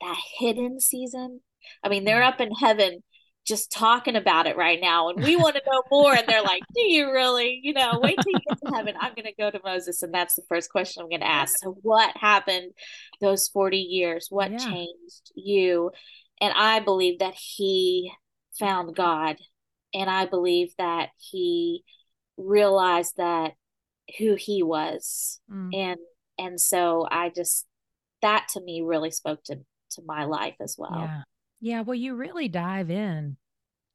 [0.01, 1.41] that hidden season.
[1.83, 2.33] I mean, they're mm-hmm.
[2.33, 3.03] up in heaven
[3.47, 6.13] just talking about it right now, and we want to know more.
[6.13, 7.59] And they're like, Do you really?
[7.63, 8.95] You know, wait till you get to heaven.
[8.99, 11.55] I'm going to go to Moses, and that's the first question I'm going to ask.
[11.63, 12.73] So, what happened
[13.21, 14.27] those 40 years?
[14.29, 14.57] What Yeah.
[14.57, 15.91] changed you?
[16.41, 18.11] And I believe that he
[18.59, 19.37] found God,
[19.93, 21.83] and I believe that he
[22.37, 23.53] realized that
[24.19, 25.73] who he was Mm.
[25.73, 25.99] and
[26.37, 27.65] and so i just
[28.21, 29.55] that to me really spoke to
[29.91, 31.23] to my life as well Yeah.
[31.59, 31.81] Yeah.
[31.81, 33.37] Well, you really dive in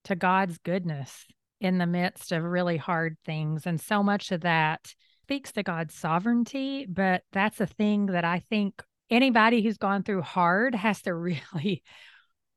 [0.05, 1.27] to God's goodness
[1.61, 3.66] in the midst of really hard things.
[3.66, 6.87] And so much of that speaks to God's sovereignty.
[6.88, 11.85] But that's a thing that I think anybody who's gone through hard has to really,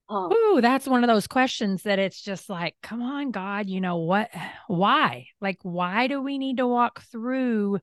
[0.10, 3.80] oh ooh, that's one of those questions that it's just like, come on, God, you
[3.80, 4.32] know what?
[4.68, 5.28] Why?
[5.40, 7.80] Like, why do we need to walk through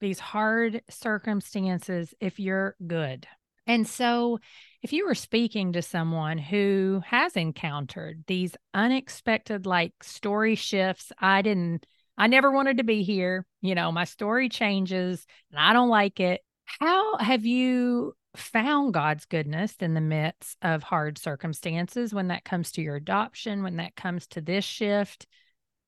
[0.00, 3.26] these hard circumstances if you're good?
[3.68, 4.38] And so,
[4.82, 11.42] if you were speaking to someone who has encountered these unexpected, like story shifts, I
[11.42, 11.84] didn't,
[12.16, 16.18] I never wanted to be here, you know, my story changes and I don't like
[16.18, 16.40] it.
[16.64, 22.72] How have you found God's goodness in the midst of hard circumstances when that comes
[22.72, 25.26] to your adoption, when that comes to this shift?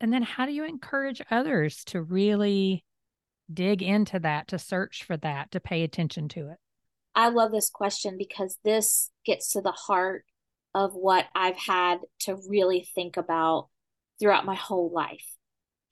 [0.01, 2.85] And then how do you encourage others to really
[3.53, 6.59] dig into that, to search for that, to pay attention to it?
[7.14, 10.25] I love this question because this gets to the heart
[10.75, 13.68] of what i've had to really think about
[14.20, 15.25] throughout my whole life.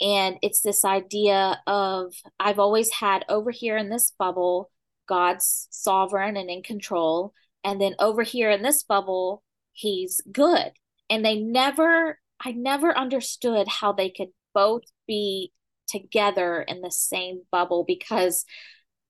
[0.01, 4.71] And it's this idea of i've always had over here in this bubble
[5.09, 7.33] god's sovereign and in control
[7.65, 10.71] and then over here in this bubble he's good.
[11.11, 15.53] And they never i never understood how they could both be
[15.89, 18.45] together in the same bubble because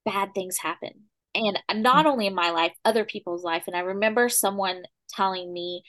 [0.07, 1.08] bad things happen
[1.39, 3.65] and not only in my life other people's life.
[3.67, 5.83] And i remember someone telling me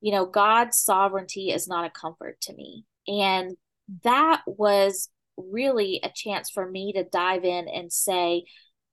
[0.00, 2.84] you know god's sovereignty is not a comfort to me.
[3.08, 3.56] And
[4.02, 8.44] that was really a chance for me to dive in and say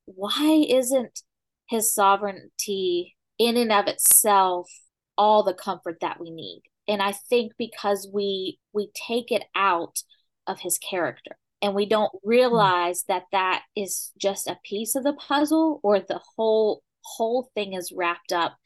[0.06, 1.22] why isn't
[1.70, 4.70] his sovereignty in and of itself
[5.18, 6.64] all the comfort that we need?
[6.88, 10.00] And i think because we we take it out
[10.48, 12.30] of his character and we don't hmm.
[12.30, 17.74] realize that that is just a piece of the puzzle or the whole whole thing
[17.74, 18.58] is wrapped up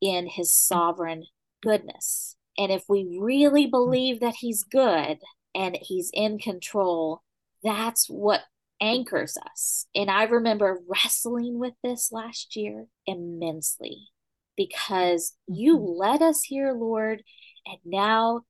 [0.00, 0.74] in his hmm.
[0.74, 1.24] sovereign
[1.62, 2.36] goodness.
[2.58, 3.70] And if we really hmm.
[3.70, 5.18] believe that he's good
[5.54, 7.22] and he's in control
[7.64, 8.40] that's what
[8.80, 9.86] anchors us.
[9.94, 14.08] And i remember wrestling with this last year immensely
[14.56, 17.22] because you led us here lord
[17.64, 18.42] and now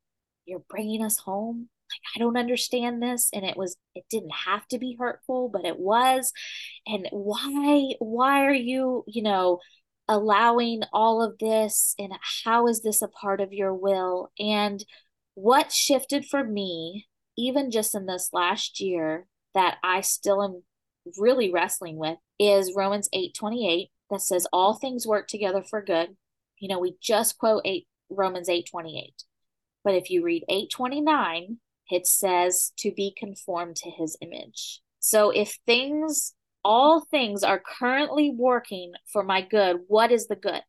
[0.47, 4.67] you're bringing us home like i don't understand this and it was it didn't have
[4.69, 6.33] to be hurtful but it was
[6.87, 9.59] and why why are you you know
[10.09, 12.13] allowing all of this and
[12.45, 14.85] how is this a part of your will and
[15.35, 20.63] what shifted for me even just in this last year that I still am
[21.19, 26.17] really wrestling with is Romans 8:28 that says all things work together for good.
[26.59, 29.25] You know, we just quote 8 Romans 8:28.
[29.85, 31.59] But if you read 8:29,
[31.91, 34.81] it says to be conformed to his image.
[35.01, 40.63] So if things all things are currently working for my good, what is the good?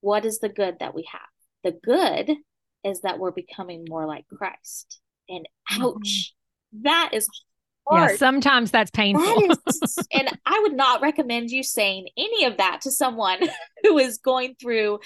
[0.00, 1.20] What is the good that we have?
[1.64, 2.36] The good
[2.84, 5.00] is that we're becoming more like Christ.
[5.28, 5.82] And mm-hmm.
[5.82, 6.34] ouch,
[6.82, 7.28] that is
[7.86, 8.12] hard.
[8.12, 9.24] Yeah, sometimes that's painful.
[9.24, 13.40] That is, and I would not recommend you saying any of that to someone
[13.82, 15.00] who is going through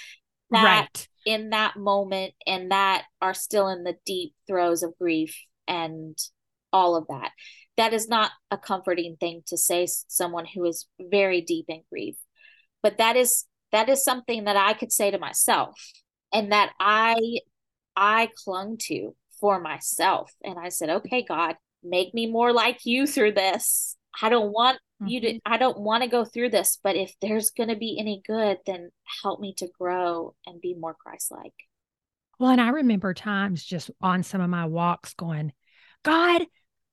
[0.50, 1.08] that right.
[1.26, 5.36] in that moment and that are still in the deep throes of grief
[5.68, 6.16] and
[6.72, 7.30] all of that.
[7.76, 12.16] That is not a comforting thing to say someone who is very deep in grief.
[12.82, 15.80] But that is that is something that I could say to myself
[16.32, 17.16] and that I
[17.96, 20.32] I clung to for myself.
[20.42, 23.96] And I said, okay, God, make me more like you through this.
[24.22, 25.08] I don't want mm-hmm.
[25.08, 25.52] you to, mm-hmm.
[25.52, 28.58] I don't want to go through this, but if there's going to be any good,
[28.66, 28.90] then
[29.22, 31.52] help me to grow and be more Christ like.
[32.44, 35.54] Well, and I remember times just on some of my walks going,
[36.02, 36.42] God,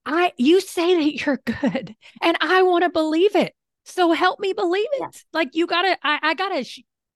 [0.05, 3.53] I you say that you're good and I want to believe it.
[3.83, 5.01] So help me believe it.
[5.01, 5.09] Yeah.
[5.33, 6.65] Like you gotta, I, I gotta,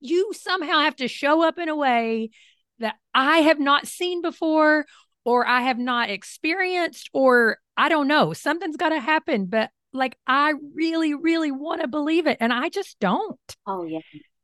[0.01, 2.31] you somehow have to show up in a way
[2.79, 4.85] that I have not seen before
[5.23, 9.45] or I have not experienced, or I don't know, something's got to happen.
[9.45, 12.39] But like, I really, really want to believe it.
[12.41, 13.39] And I just don't.
[13.65, 13.99] Oh, yeah.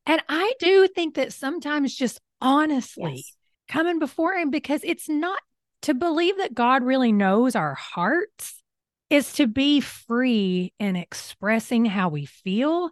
[0.06, 3.36] And I do think that sometimes, just honestly, yes.
[3.72, 5.40] Coming before Him, because it's not
[5.84, 8.62] to believe that God really knows our hearts,
[9.10, 12.92] is to be free in expressing how we feel.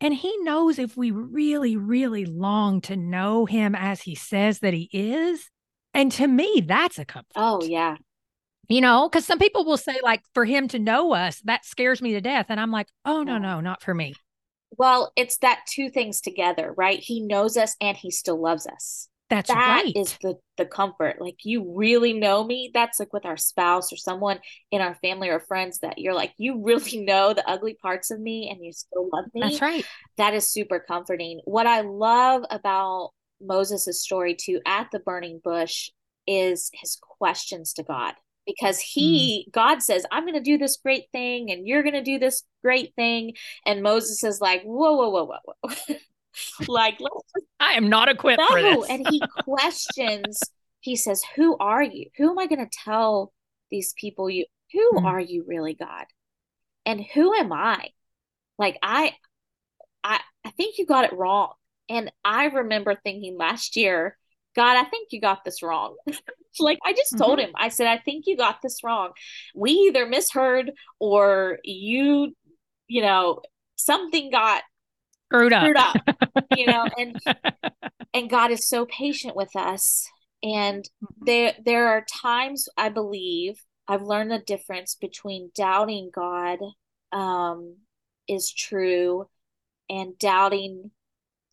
[0.00, 4.72] And he knows if we really, really long to know him as he says that
[4.72, 5.50] he is,
[5.92, 7.32] and to me, that's a comfort.
[7.36, 7.96] Oh, yeah.
[8.68, 12.00] You know, because some people will say, like, for him to know us, that scares
[12.00, 12.46] me to death.
[12.48, 14.14] And I'm like, oh, no, no, not for me.
[14.78, 17.00] Well, it's that two things together, right?
[17.00, 19.09] He knows us and he still loves us.
[19.30, 19.96] That's that right.
[19.96, 21.20] is the the comfort.
[21.20, 22.70] Like you really know me.
[22.74, 24.40] That's like with our spouse or someone
[24.72, 28.20] in our family or friends that you're like, you really know the ugly parts of
[28.20, 29.40] me and you still love me.
[29.40, 29.86] That's right.
[30.16, 31.40] That is super comforting.
[31.44, 35.90] What I love about Moses' story too at the burning bush
[36.26, 38.14] is his questions to God
[38.46, 39.52] because he mm.
[39.52, 42.42] God says I'm going to do this great thing and you're going to do this
[42.62, 45.96] great thing and Moses is like whoa whoa whoa whoa whoa
[46.68, 46.98] like
[47.58, 50.40] I am not equipped no, for this and he questions
[50.80, 53.32] he says who are you who am I going to tell
[53.70, 55.04] these people you who mm.
[55.04, 56.04] are you really God
[56.86, 57.88] and who am I
[58.58, 59.14] like I
[60.04, 61.52] I I think you got it wrong
[61.90, 64.16] and I remember thinking last year,
[64.54, 65.96] God, I think you got this wrong.
[66.60, 67.48] like I just told mm-hmm.
[67.48, 69.10] him, I said, I think you got this wrong.
[69.56, 72.34] We either misheard or you,
[72.86, 73.42] you know,
[73.74, 74.62] something got
[75.30, 75.62] screwed up.
[75.62, 76.20] Screwed up
[76.56, 77.20] you know, and
[78.12, 80.08] and God is so patient with us.
[80.42, 81.24] And mm-hmm.
[81.24, 86.58] there there are times I believe I've learned the difference between doubting God
[87.12, 87.76] um
[88.28, 89.26] is true
[89.88, 90.92] and doubting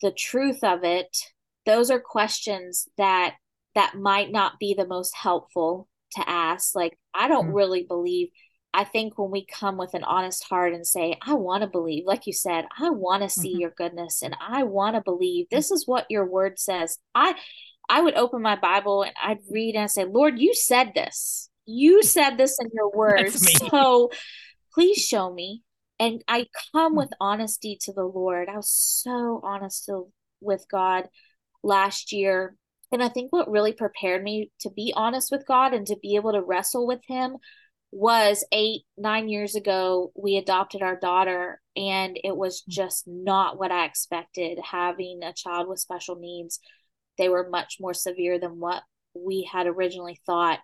[0.02, 1.18] the truth of it
[1.66, 3.36] those are questions that
[3.74, 8.28] that might not be the most helpful to ask like i don't mm really believe
[8.78, 12.06] i think when we come with an honest heart and say i want to believe
[12.06, 13.62] like you said i want to see mm-hmm.
[13.62, 17.36] your goodness and i want to believe this is what your word says i
[17.90, 21.50] i would open my bible and i'd read and I'd say lord you said this
[21.66, 24.10] you said this in your word so
[24.74, 25.64] please show me
[26.00, 26.98] and I come hmm.
[26.98, 28.50] with honesty to the Lord.
[28.50, 30.12] I was so honest to,
[30.42, 31.08] with God
[31.64, 32.56] last year.
[32.92, 36.16] And I think what really prepared me to be honest with God and to be
[36.16, 37.38] able to wrestle with Him
[37.92, 40.12] was eight, nine years ago.
[40.16, 42.72] We adopted our daughter, and it was hmm.
[42.72, 46.60] just not what I expected having a child with special needs.
[47.18, 48.84] They were much more severe than what
[49.16, 50.60] we had originally thought.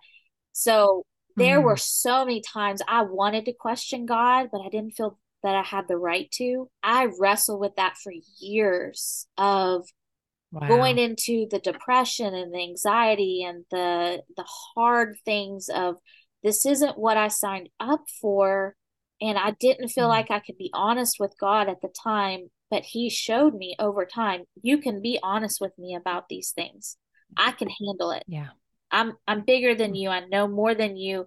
[0.52, 1.04] So
[1.36, 1.64] there mm.
[1.64, 5.62] were so many times I wanted to question God, but I didn't feel that I
[5.62, 6.70] had the right to.
[6.82, 9.86] I wrestled with that for years of
[10.52, 10.68] wow.
[10.68, 15.96] going into the depression and the anxiety and the the hard things of
[16.44, 18.76] this isn't what I signed up for
[19.20, 22.50] and I didn't feel mm like I could be honest with God at the time,
[22.70, 26.96] but he showed me over time, you can be honest with me about these things.
[27.36, 28.22] I can handle it.
[28.28, 28.48] Yeah.
[28.90, 30.10] I'm I'm bigger than you.
[30.10, 31.26] I know more than you.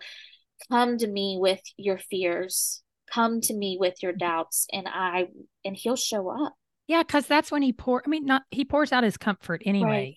[0.72, 5.28] Come to me with your fears come to me with your doubts and i
[5.64, 6.54] and he'll show up
[6.88, 8.02] Yeah, because that's when he pour.
[8.06, 9.90] I mean, not he pours out his comfort anyways.
[9.92, 10.16] Right.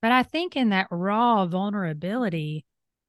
[0.00, 2.64] But I think in that raw vulnerability,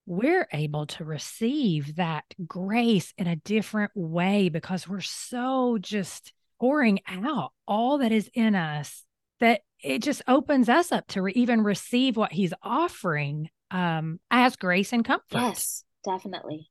[0.06, 6.99] we're able to receive that grace in a different way because we're so just pouring
[7.08, 9.04] out all that is in us
[9.39, 14.56] that it just opens us up to re- even receive what he's offering um, as
[14.56, 15.26] grace and comfort.
[15.34, 16.70] Yes, definitely.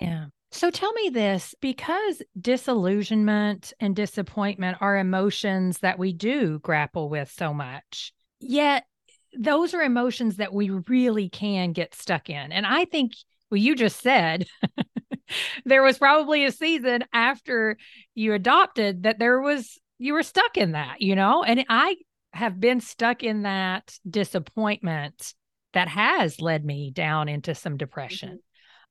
[0.00, 0.26] Yeah.
[0.50, 7.30] So tell me this because disillusionment and disappointment are emotions that we do grapple with
[7.30, 8.84] so much, yet
[9.38, 12.52] those are emotions that we really can get stuck in.
[12.52, 13.12] And I think,
[13.50, 14.46] well, you just said
[15.64, 17.76] there was probably a season after
[18.14, 21.44] you adopted that there was, you were stuck in that, you know?
[21.44, 21.96] And I
[22.32, 25.34] have been stuck in that disappointment
[25.72, 28.40] that has led me down into some depression.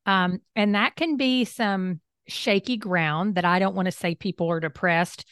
[0.07, 0.11] Mm-hmm.
[0.11, 4.49] Um, and that can be some shaky ground that I don't want to say people
[4.49, 5.25] are depressed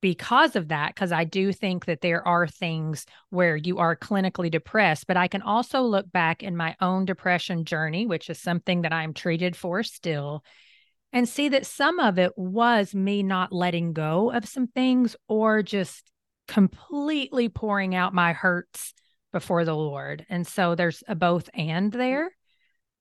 [0.00, 4.50] because of that, because I do think that there are things where you are clinically
[4.50, 8.82] depressed, but I can also look back in my own depression journey, which is something
[8.82, 10.44] that I'm treated for still,
[11.12, 15.62] and see that some of it was me not letting go of some things or
[15.62, 16.10] just
[16.46, 18.94] completely pouring out my hurts
[19.32, 20.24] before the Lord.
[20.28, 22.30] And so there's a both and there.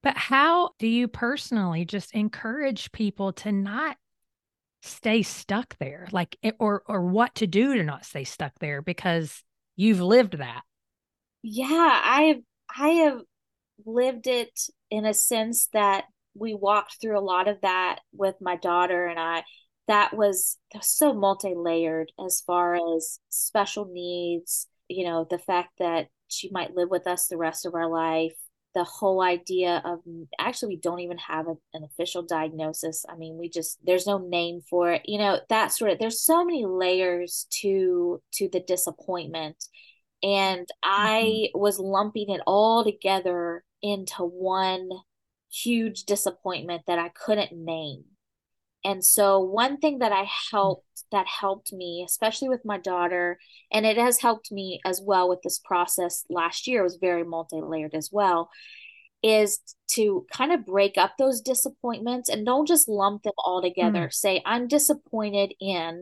[0.03, 3.97] But how do you personally just encourage people to not
[4.87, 6.07] stay stuck there?
[6.11, 9.43] Like eh, or or what to do to not stay stuck there because
[9.75, 10.61] you've lived that.
[11.43, 12.41] Yeah, I have
[12.77, 13.21] I have
[13.85, 14.59] lived it
[14.89, 19.19] in a sense that we walked through a lot of that with my daughter and
[19.19, 19.43] I
[19.87, 25.69] that was, that was so multi-layered as far as special needs, you know, the fact
[25.79, 28.35] that she might live with us the rest of our life
[28.77, 30.01] the whole idea of
[30.39, 33.03] actually we don't even have a, an official diagnosis.
[33.09, 36.21] I mean we just there's no name for it you know that sort of there's
[36.21, 39.57] so many layers to to the disappointment.
[40.21, 41.59] And i mm-hmm.
[41.59, 44.89] was lumping it all together into one
[45.51, 48.03] huge disappointment that i couldn't name
[48.87, 53.37] and so one thing that i helped that helped me especially with my daughter
[53.71, 57.23] and it has helped me as well with this process last year it was very
[57.23, 58.49] multi-layered as well
[59.23, 64.07] is to kind of break up those disappointments and don't just lump them all together
[64.07, 64.13] mm.
[64.13, 66.01] say i'm disappointed in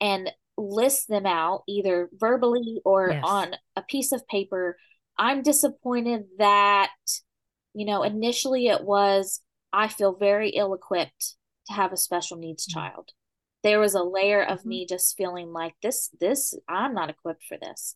[0.00, 3.22] and list them out either verbally or yes.
[3.24, 4.76] on a piece of paper
[5.18, 6.90] i'm disappointed that
[7.74, 9.40] you know initially it was
[9.72, 11.36] i feel very ill equipped
[11.66, 12.74] to have a special needs mm.
[12.74, 13.10] child
[13.62, 14.68] there was a layer of mm-hmm.
[14.68, 17.94] me just feeling like this this i'm not equipped for this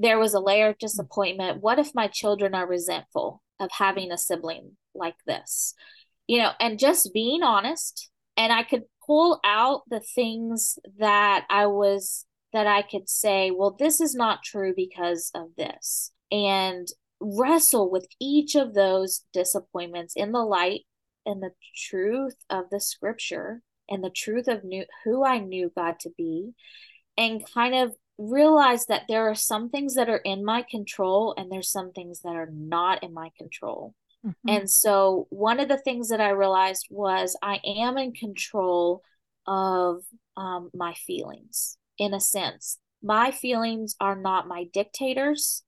[0.00, 0.80] there was a layer of mm.
[0.80, 5.74] disappointment what if my children are resentful of having a sibling like this
[6.26, 11.66] you know and just being honest and i could pull out the things that i
[11.66, 16.88] was that i could say well this is not true because of this and
[17.20, 20.82] wrestle with each of those disappointments in the light
[21.28, 26.00] and the truth of the scripture and the truth of new, who I knew God
[26.00, 26.54] to be
[27.16, 31.52] and kind of realize that there are some things that are in my control and
[31.52, 33.94] there's some things that are not in my control.
[34.26, 34.48] Mm-hmm.
[34.48, 39.02] And so one of the things that I realized was I am in control
[39.46, 40.02] of
[40.36, 42.78] um, my feelings in a sense.
[43.02, 45.62] My feelings are not my dictators.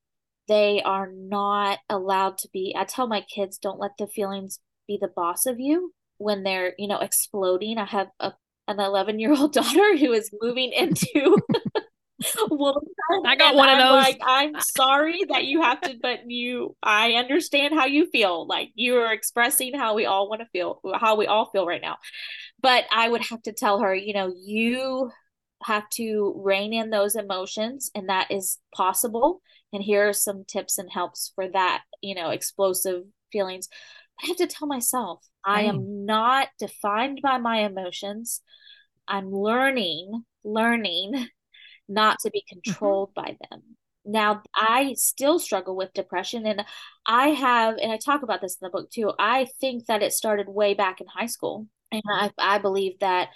[0.48, 2.74] They are not allowed to be.
[2.76, 4.58] I tell my kids, don't let the feelings
[4.90, 8.32] be the boss of you when they're you know exploding i have a,
[8.66, 11.36] an 11 year old daughter who is moving into
[12.22, 14.04] I got one I'm of those.
[14.04, 18.46] Like, I'm sorry that you have to, but you, I understand how you feel.
[18.46, 21.80] Like you are expressing how we all want to feel, how we all feel right
[21.80, 21.96] now.
[22.60, 25.10] But I would have to tell her, you know, you
[25.62, 29.40] have to rein in those emotions, and that is possible.
[29.72, 33.68] And here are some tips and helps for that, you know, explosive feelings.
[34.22, 38.42] I have to tell myself, I am not defined by my emotions.
[39.08, 41.28] I'm learning, learning
[41.88, 42.60] not to be mm-hmm.
[42.60, 43.26] controlled mm-hmm.
[43.26, 43.62] by them.
[44.04, 46.64] Now, I still struggle with depression, and
[47.06, 49.12] I have, and I talk about this in the book too.
[49.18, 53.28] I think that it started way back in high school, and I, I believe that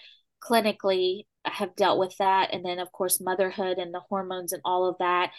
[0.43, 2.53] clinically I have dealt with that.
[2.53, 5.33] And then, of course, motherhood and the hormones and all of that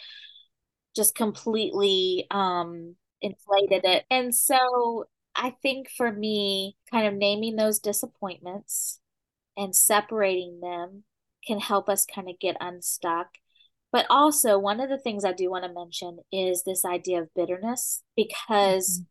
[0.94, 4.04] just completely um, inflated it.
[4.10, 5.04] And so
[5.36, 9.00] I think for me, kind of naming those disappointments
[9.56, 11.04] and separating them
[11.46, 13.28] can help us kind of get unstuck.
[13.92, 17.34] But also, one of the things I do want to mention is this idea of
[17.34, 19.04] bitterness, because mm-hmm.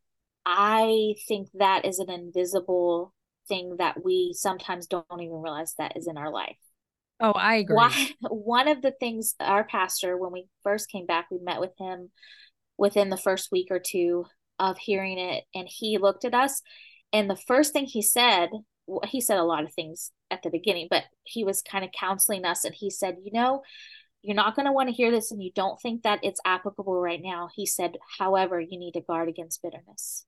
[0.45, 3.13] I think that is an invisible
[3.47, 6.57] thing that we sometimes don't even realize that is in our life.
[7.19, 7.75] Oh, I agree.
[7.75, 11.71] Why, one of the things our pastor, when we first came back, we met with
[11.79, 12.11] him
[12.77, 14.25] within the first week or two
[14.59, 16.61] of hearing it, and he looked at us,
[17.13, 18.49] and the first thing he said,
[18.87, 21.91] well, he said a lot of things at the beginning, but he was kind of
[21.97, 23.61] counseling us, and he said, you know,
[24.21, 26.99] you're not going to want to hear this, and you don't think that it's applicable
[26.99, 27.49] right now.
[27.55, 30.25] He said, however, you need to guard against bitterness.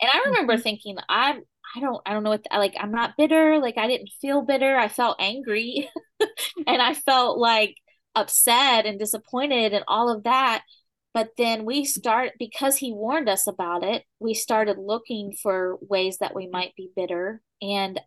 [0.00, 0.62] And I remember mm-hmm.
[0.62, 1.42] thinking, I'm
[1.74, 4.76] I don't I don't know what like I'm not bitter, like I didn't feel bitter.
[4.76, 5.88] I felt angry
[6.66, 7.76] and I felt like
[8.14, 10.62] upset and disappointed and all of that.
[11.16, 16.18] But then we start because he warned us about it, we started looking for ways
[16.18, 17.98] that we might be bitter and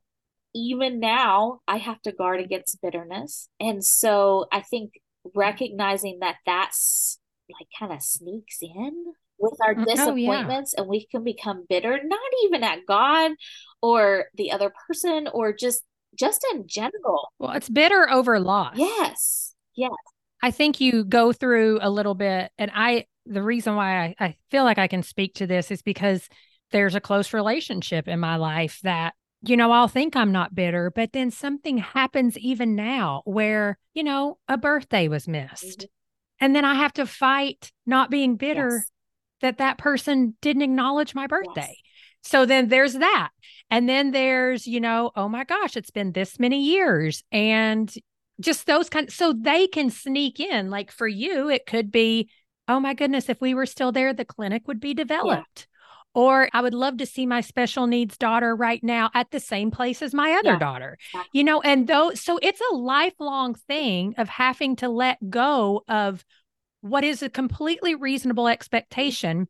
[0.54, 3.50] even now I have to guard against bitterness.
[3.60, 4.92] And so I think
[5.34, 9.06] recognizing that that's like kind of sneaks in
[9.40, 10.82] with our disappointments oh, yeah.
[10.82, 13.32] and we can become bitter not even at god
[13.82, 15.82] or the other person or just
[16.18, 19.90] just in general well it's bitter over loss yes yes
[20.42, 24.36] i think you go through a little bit and i the reason why I, I
[24.50, 26.28] feel like i can speak to this is because
[26.72, 30.92] there's a close relationship in my life that you know, I'll think I'm not bitter,
[30.94, 35.80] but then something happens even now where, you know, a birthday was missed.
[35.80, 36.44] Mm-hmm.
[36.44, 38.92] And then I have to fight not being bitter yes
[39.42, 41.68] that that person didn't acknowledge my birthday.
[41.68, 41.76] Yes.
[42.22, 43.30] So then there's that.
[43.72, 47.94] And then there's, you know, oh my gosh, it's been this many years and
[48.40, 52.30] just those kind so they can sneak in like for you it could be
[52.70, 55.68] oh my goodness if we were still there the clinic would be developed.
[55.68, 55.76] Yeah.
[56.16, 59.70] Or I would love to see my special needs daughter right now at the same
[59.70, 60.60] place as my other yeah.
[60.60, 60.98] daughter.
[61.34, 66.26] You know, and though so it's a lifelong thing of having to let go of
[66.82, 69.48] what is a completely reasonable expectation,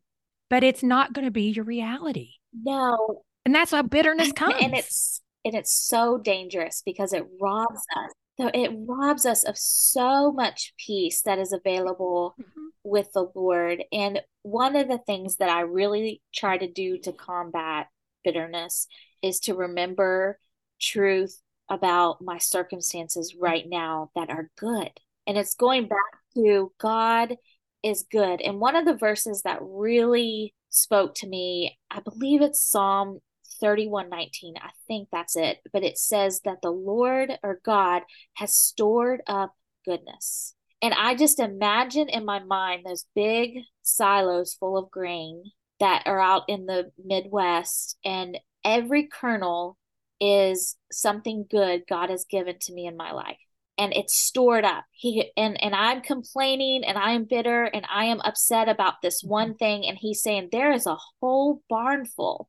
[0.50, 2.32] but it's not going to be your reality.
[2.62, 3.22] No.
[3.46, 4.56] And that's how bitterness comes.
[4.60, 8.12] And it's and it's so dangerous because it robs us.
[8.40, 12.68] So it robs us of so much peace that is available mm-hmm.
[12.82, 13.84] with the Lord.
[13.92, 17.88] And one of the things that I really try to do to combat
[18.24, 18.86] bitterness
[19.20, 20.38] is to remember
[20.80, 21.38] truth
[21.68, 24.90] about my circumstances right now that are good.
[25.26, 25.98] And it's going back
[26.34, 27.36] to God
[27.82, 28.40] is good.
[28.40, 33.18] And one of the verses that really spoke to me, I believe it's Psalm
[33.60, 34.54] 31:19.
[34.60, 35.58] I think that's it.
[35.72, 38.02] But it says that the Lord or God
[38.34, 39.54] has stored up
[39.84, 40.54] goodness.
[40.82, 45.44] And I just imagine in my mind those big silos full of grain
[45.78, 49.78] that are out in the Midwest, and every kernel
[50.20, 53.38] is something good God has given to me in my life
[53.80, 58.04] and it's stored up he and and i'm complaining and i am bitter and i
[58.04, 62.48] am upset about this one thing and he's saying there is a whole barn full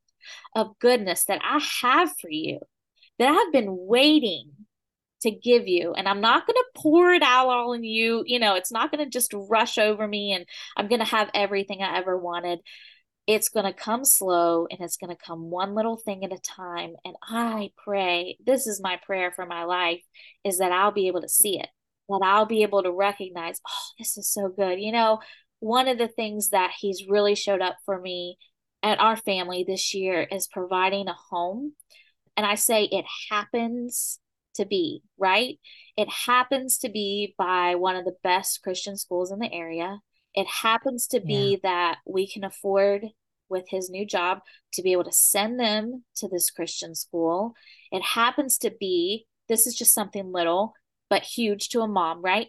[0.54, 2.58] of goodness that i have for you
[3.18, 4.50] that i've been waiting
[5.22, 5.94] to give you.
[5.94, 8.22] And i'm not going to pour it out all in you.
[8.26, 10.44] You know it's not going to just rush over me and
[10.76, 12.60] i'm going to have everything i ever wanted.
[13.26, 16.38] It's going to come slow and it's going to come one little thing at a
[16.38, 16.94] time.
[17.04, 20.02] And i pray this is my prayer for my life
[20.44, 21.68] is that i'll be able to see it
[22.08, 24.80] that i'll be able to recognize oh this is so good.
[24.80, 25.20] You know
[25.60, 28.36] one of the things that he's really showed up for me
[28.82, 31.72] and our family this year is providing a home
[32.36, 34.18] and i say it happens
[34.54, 35.58] to be right
[35.96, 39.98] it happens to be by one of the best christian schools in the area
[40.34, 41.70] it happens to be yeah.
[41.70, 43.06] that we can afford
[43.52, 44.38] with his new job
[44.72, 47.54] to be able to send them to this Christian school.
[47.92, 50.72] It happens to be, this is just something little,
[51.08, 52.48] but huge to a mom, right?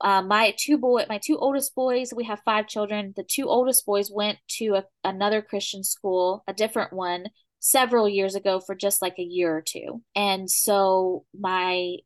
[0.00, 3.12] Uh, my two boy, my two oldest boys, we have five children.
[3.16, 7.26] The two oldest boys went to a, another Christian school, a different one,
[7.60, 10.02] several years ago for just like a year or two.
[10.14, 11.96] And so my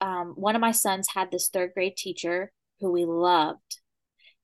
[0.00, 3.80] um, one of my sons had this third grade teacher who we loved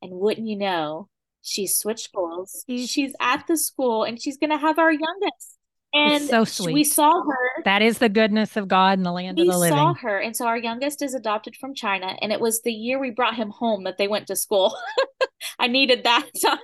[0.03, 1.09] and wouldn't you know,
[1.43, 2.65] she's switched schools.
[2.69, 5.56] She's at the school and she's going to have our youngest.
[5.97, 6.75] And it's so sweet.
[6.75, 7.63] We saw her.
[7.65, 9.77] That is the goodness of God in the land of the living.
[9.77, 10.19] We saw her.
[10.19, 12.17] And so our youngest is adopted from China.
[12.21, 14.77] And it was the year we brought him home that they went to school.
[15.59, 16.59] I needed that time.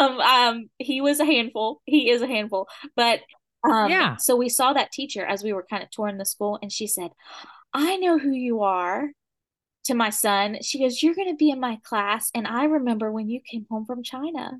[0.00, 1.80] um, um, he was a handful.
[1.84, 2.68] He is a handful.
[2.96, 3.20] But
[3.68, 4.16] um, yeah.
[4.16, 6.58] So we saw that teacher as we were kind of touring the school.
[6.60, 7.10] And she said,
[7.72, 9.08] I know who you are
[9.84, 12.30] to my son, she goes, You're going to be in my class.
[12.34, 14.52] And I remember when you came home from China.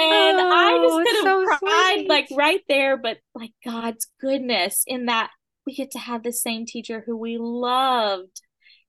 [0.00, 2.08] And oh, I just could have so cried sweet.
[2.08, 5.30] like right there, but like God's goodness in that
[5.66, 8.40] we get to have the same teacher who we loved.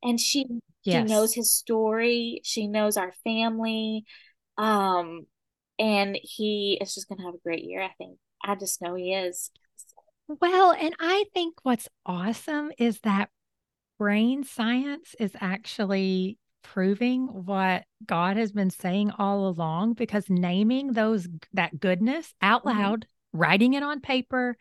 [0.03, 0.45] And she
[0.83, 1.07] yes.
[1.07, 4.05] she knows his story, she knows our family.
[4.57, 5.25] Um,
[5.79, 8.17] and he is just gonna have a great year, I think.
[8.43, 9.49] I just know he is.
[10.27, 13.29] Well, and I think what's awesome is that
[13.97, 21.27] brain science is actually proving what God has been saying all along because naming those
[21.53, 22.77] that goodness out Mhm.
[22.77, 24.57] loud, writing it on paper,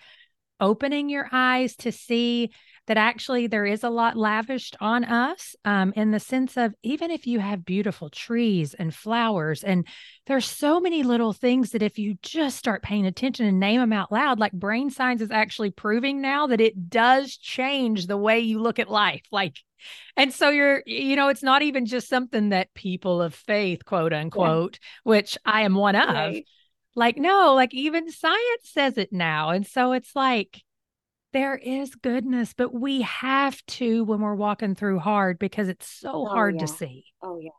[0.61, 2.51] opening your eyes to see
[2.89, 7.11] that actually there is a lot lavished on us um, in the sense of even
[7.11, 9.87] if you have beautiful trees and flowers and
[10.27, 13.93] there's so many little things that if you just start paying attention and name them
[13.93, 18.41] out loud like brain science is actually proving now that it does change the way
[18.41, 19.57] you look at life like
[20.17, 24.13] and so you're you know it's not even just something that people of faith quote
[24.13, 26.47] unquote which i am one of Right.
[26.99, 29.51] Like, no, like even science says it now.
[29.51, 30.63] And so it's like
[31.33, 36.11] there is goodness, but we have to when we're walking through hard because it's so
[36.11, 37.05] Oh, hard to see.
[37.23, 37.51] Oh yeah.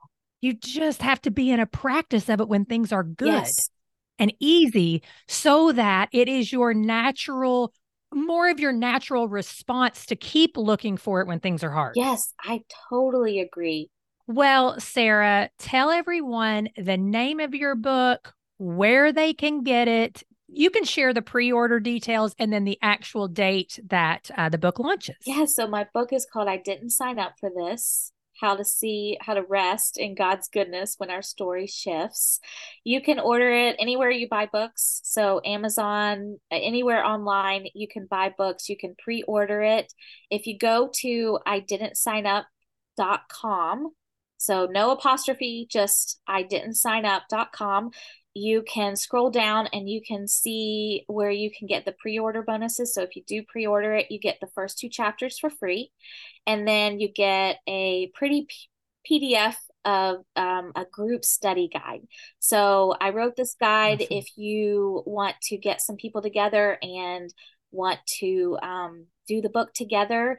[0.42, 3.70] You just have to be in a practice of it when things are good Yes.
[4.18, 7.74] and easy so that it is your natural,
[8.14, 11.96] more of your natural response to keep looking for it when things are hard.
[11.96, 13.90] Yes, I totally agree.
[14.28, 20.22] Well, Sarah, tell everyone the name of your book, where they can get it.
[20.48, 24.58] You can share the pre order details and then the actual date that uh, the
[24.58, 25.16] book launches.
[25.26, 28.12] Yeah, so my book is called I Didn't Sign Up for This.
[28.42, 32.40] How to see how to rest in God's goodness when our story shifts.
[32.86, 35.02] You can order it anywhere you buy books.
[35.04, 38.70] So, Amazon, anywhere online, you can buy books.
[38.70, 39.94] You can pre order it.
[40.32, 43.92] If you go to I didn't sign up.com,
[44.40, 47.92] so no apostrophe, just I didn't sign up.com,
[48.34, 52.94] you can scroll down and you can see where you can get the pre-order bonuses.
[52.94, 55.92] So if you do pre-order it, you get the first two chapters for free,
[56.46, 59.56] and then you get a pretty P- PDF
[59.86, 62.02] of um, a group study guide.
[62.40, 64.18] So I wrote this guide Awesome.
[64.18, 67.34] if you want to get some people together and
[67.72, 70.38] want to um, do the book together.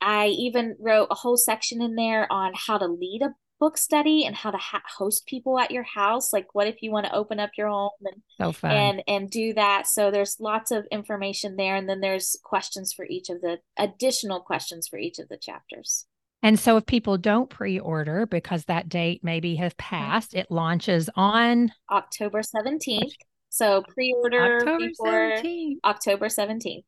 [0.00, 4.24] I even wrote a whole section in there on how to lead a book study
[4.24, 6.32] and how to ha- host people at your house.
[6.32, 8.72] Like, what if you want to open up your home and So fun.
[8.72, 9.86] and and do that?
[9.86, 14.40] So there's lots of information there, and then there's questions for each of the additional
[14.40, 16.06] questions for each of the chapters.
[16.42, 19.94] And so if people don't pre order because that date maybe has mm-hmm.
[19.94, 23.14] passed, it launches on October seventeenth.
[23.50, 25.76] So pre-order October before 17th.
[25.84, 26.84] October seventeenth.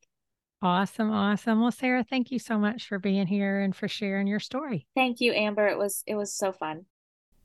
[0.62, 1.10] Awesome.
[1.10, 1.60] Awesome.
[1.60, 4.86] Well, Sarah, thank you so much for being here and for sharing your story.
[4.94, 5.66] Thank you, Amber.
[5.66, 6.86] It was it was so fun.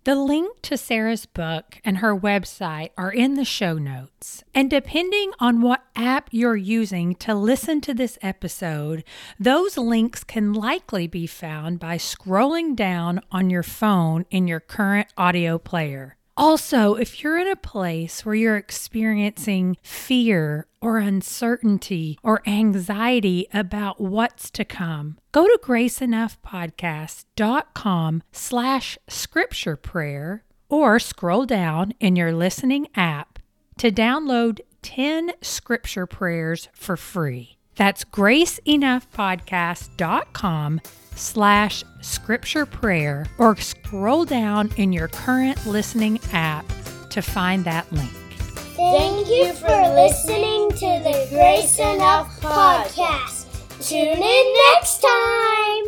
[0.03, 4.41] The link to Sarah's book and her website are in the show notes.
[4.55, 9.03] And depending on what app you're using to listen to this episode,
[9.38, 15.09] those links can likely be found by scrolling down on your phone in your current
[15.18, 16.16] audio player.
[16.38, 24.00] Also, if you're in a place where you're experiencing fear or uncertainty or anxiety about
[24.00, 32.86] what's to come, go to graceenoughpodcast.com slash scripture prayer or scroll down in your listening
[32.94, 33.40] app
[33.80, 37.58] to download 10 scripture prayers for free.
[37.76, 40.82] That's graceenoughpodcast.com
[41.18, 46.65] slash scripture prayer or scroll down in your current listening app
[47.09, 48.11] to find that link.
[48.76, 53.45] Thank you for listening to the Grace Enough podcast.
[53.88, 55.86] Tune in next time.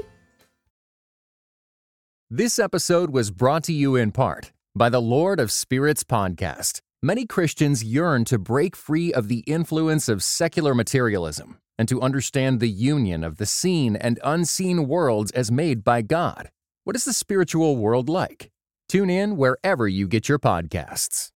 [2.30, 6.82] This episode was brought to you in part by the Lord of Spirits podcast.
[7.01, 12.59] Many Christians yearn to break free of the influence of secular materialism and to understand
[12.59, 16.51] the union of the seen and unseen worlds as made by God.
[16.84, 18.51] What is the spiritual world like?
[18.89, 21.30] Tune in wherever you get your podcasts.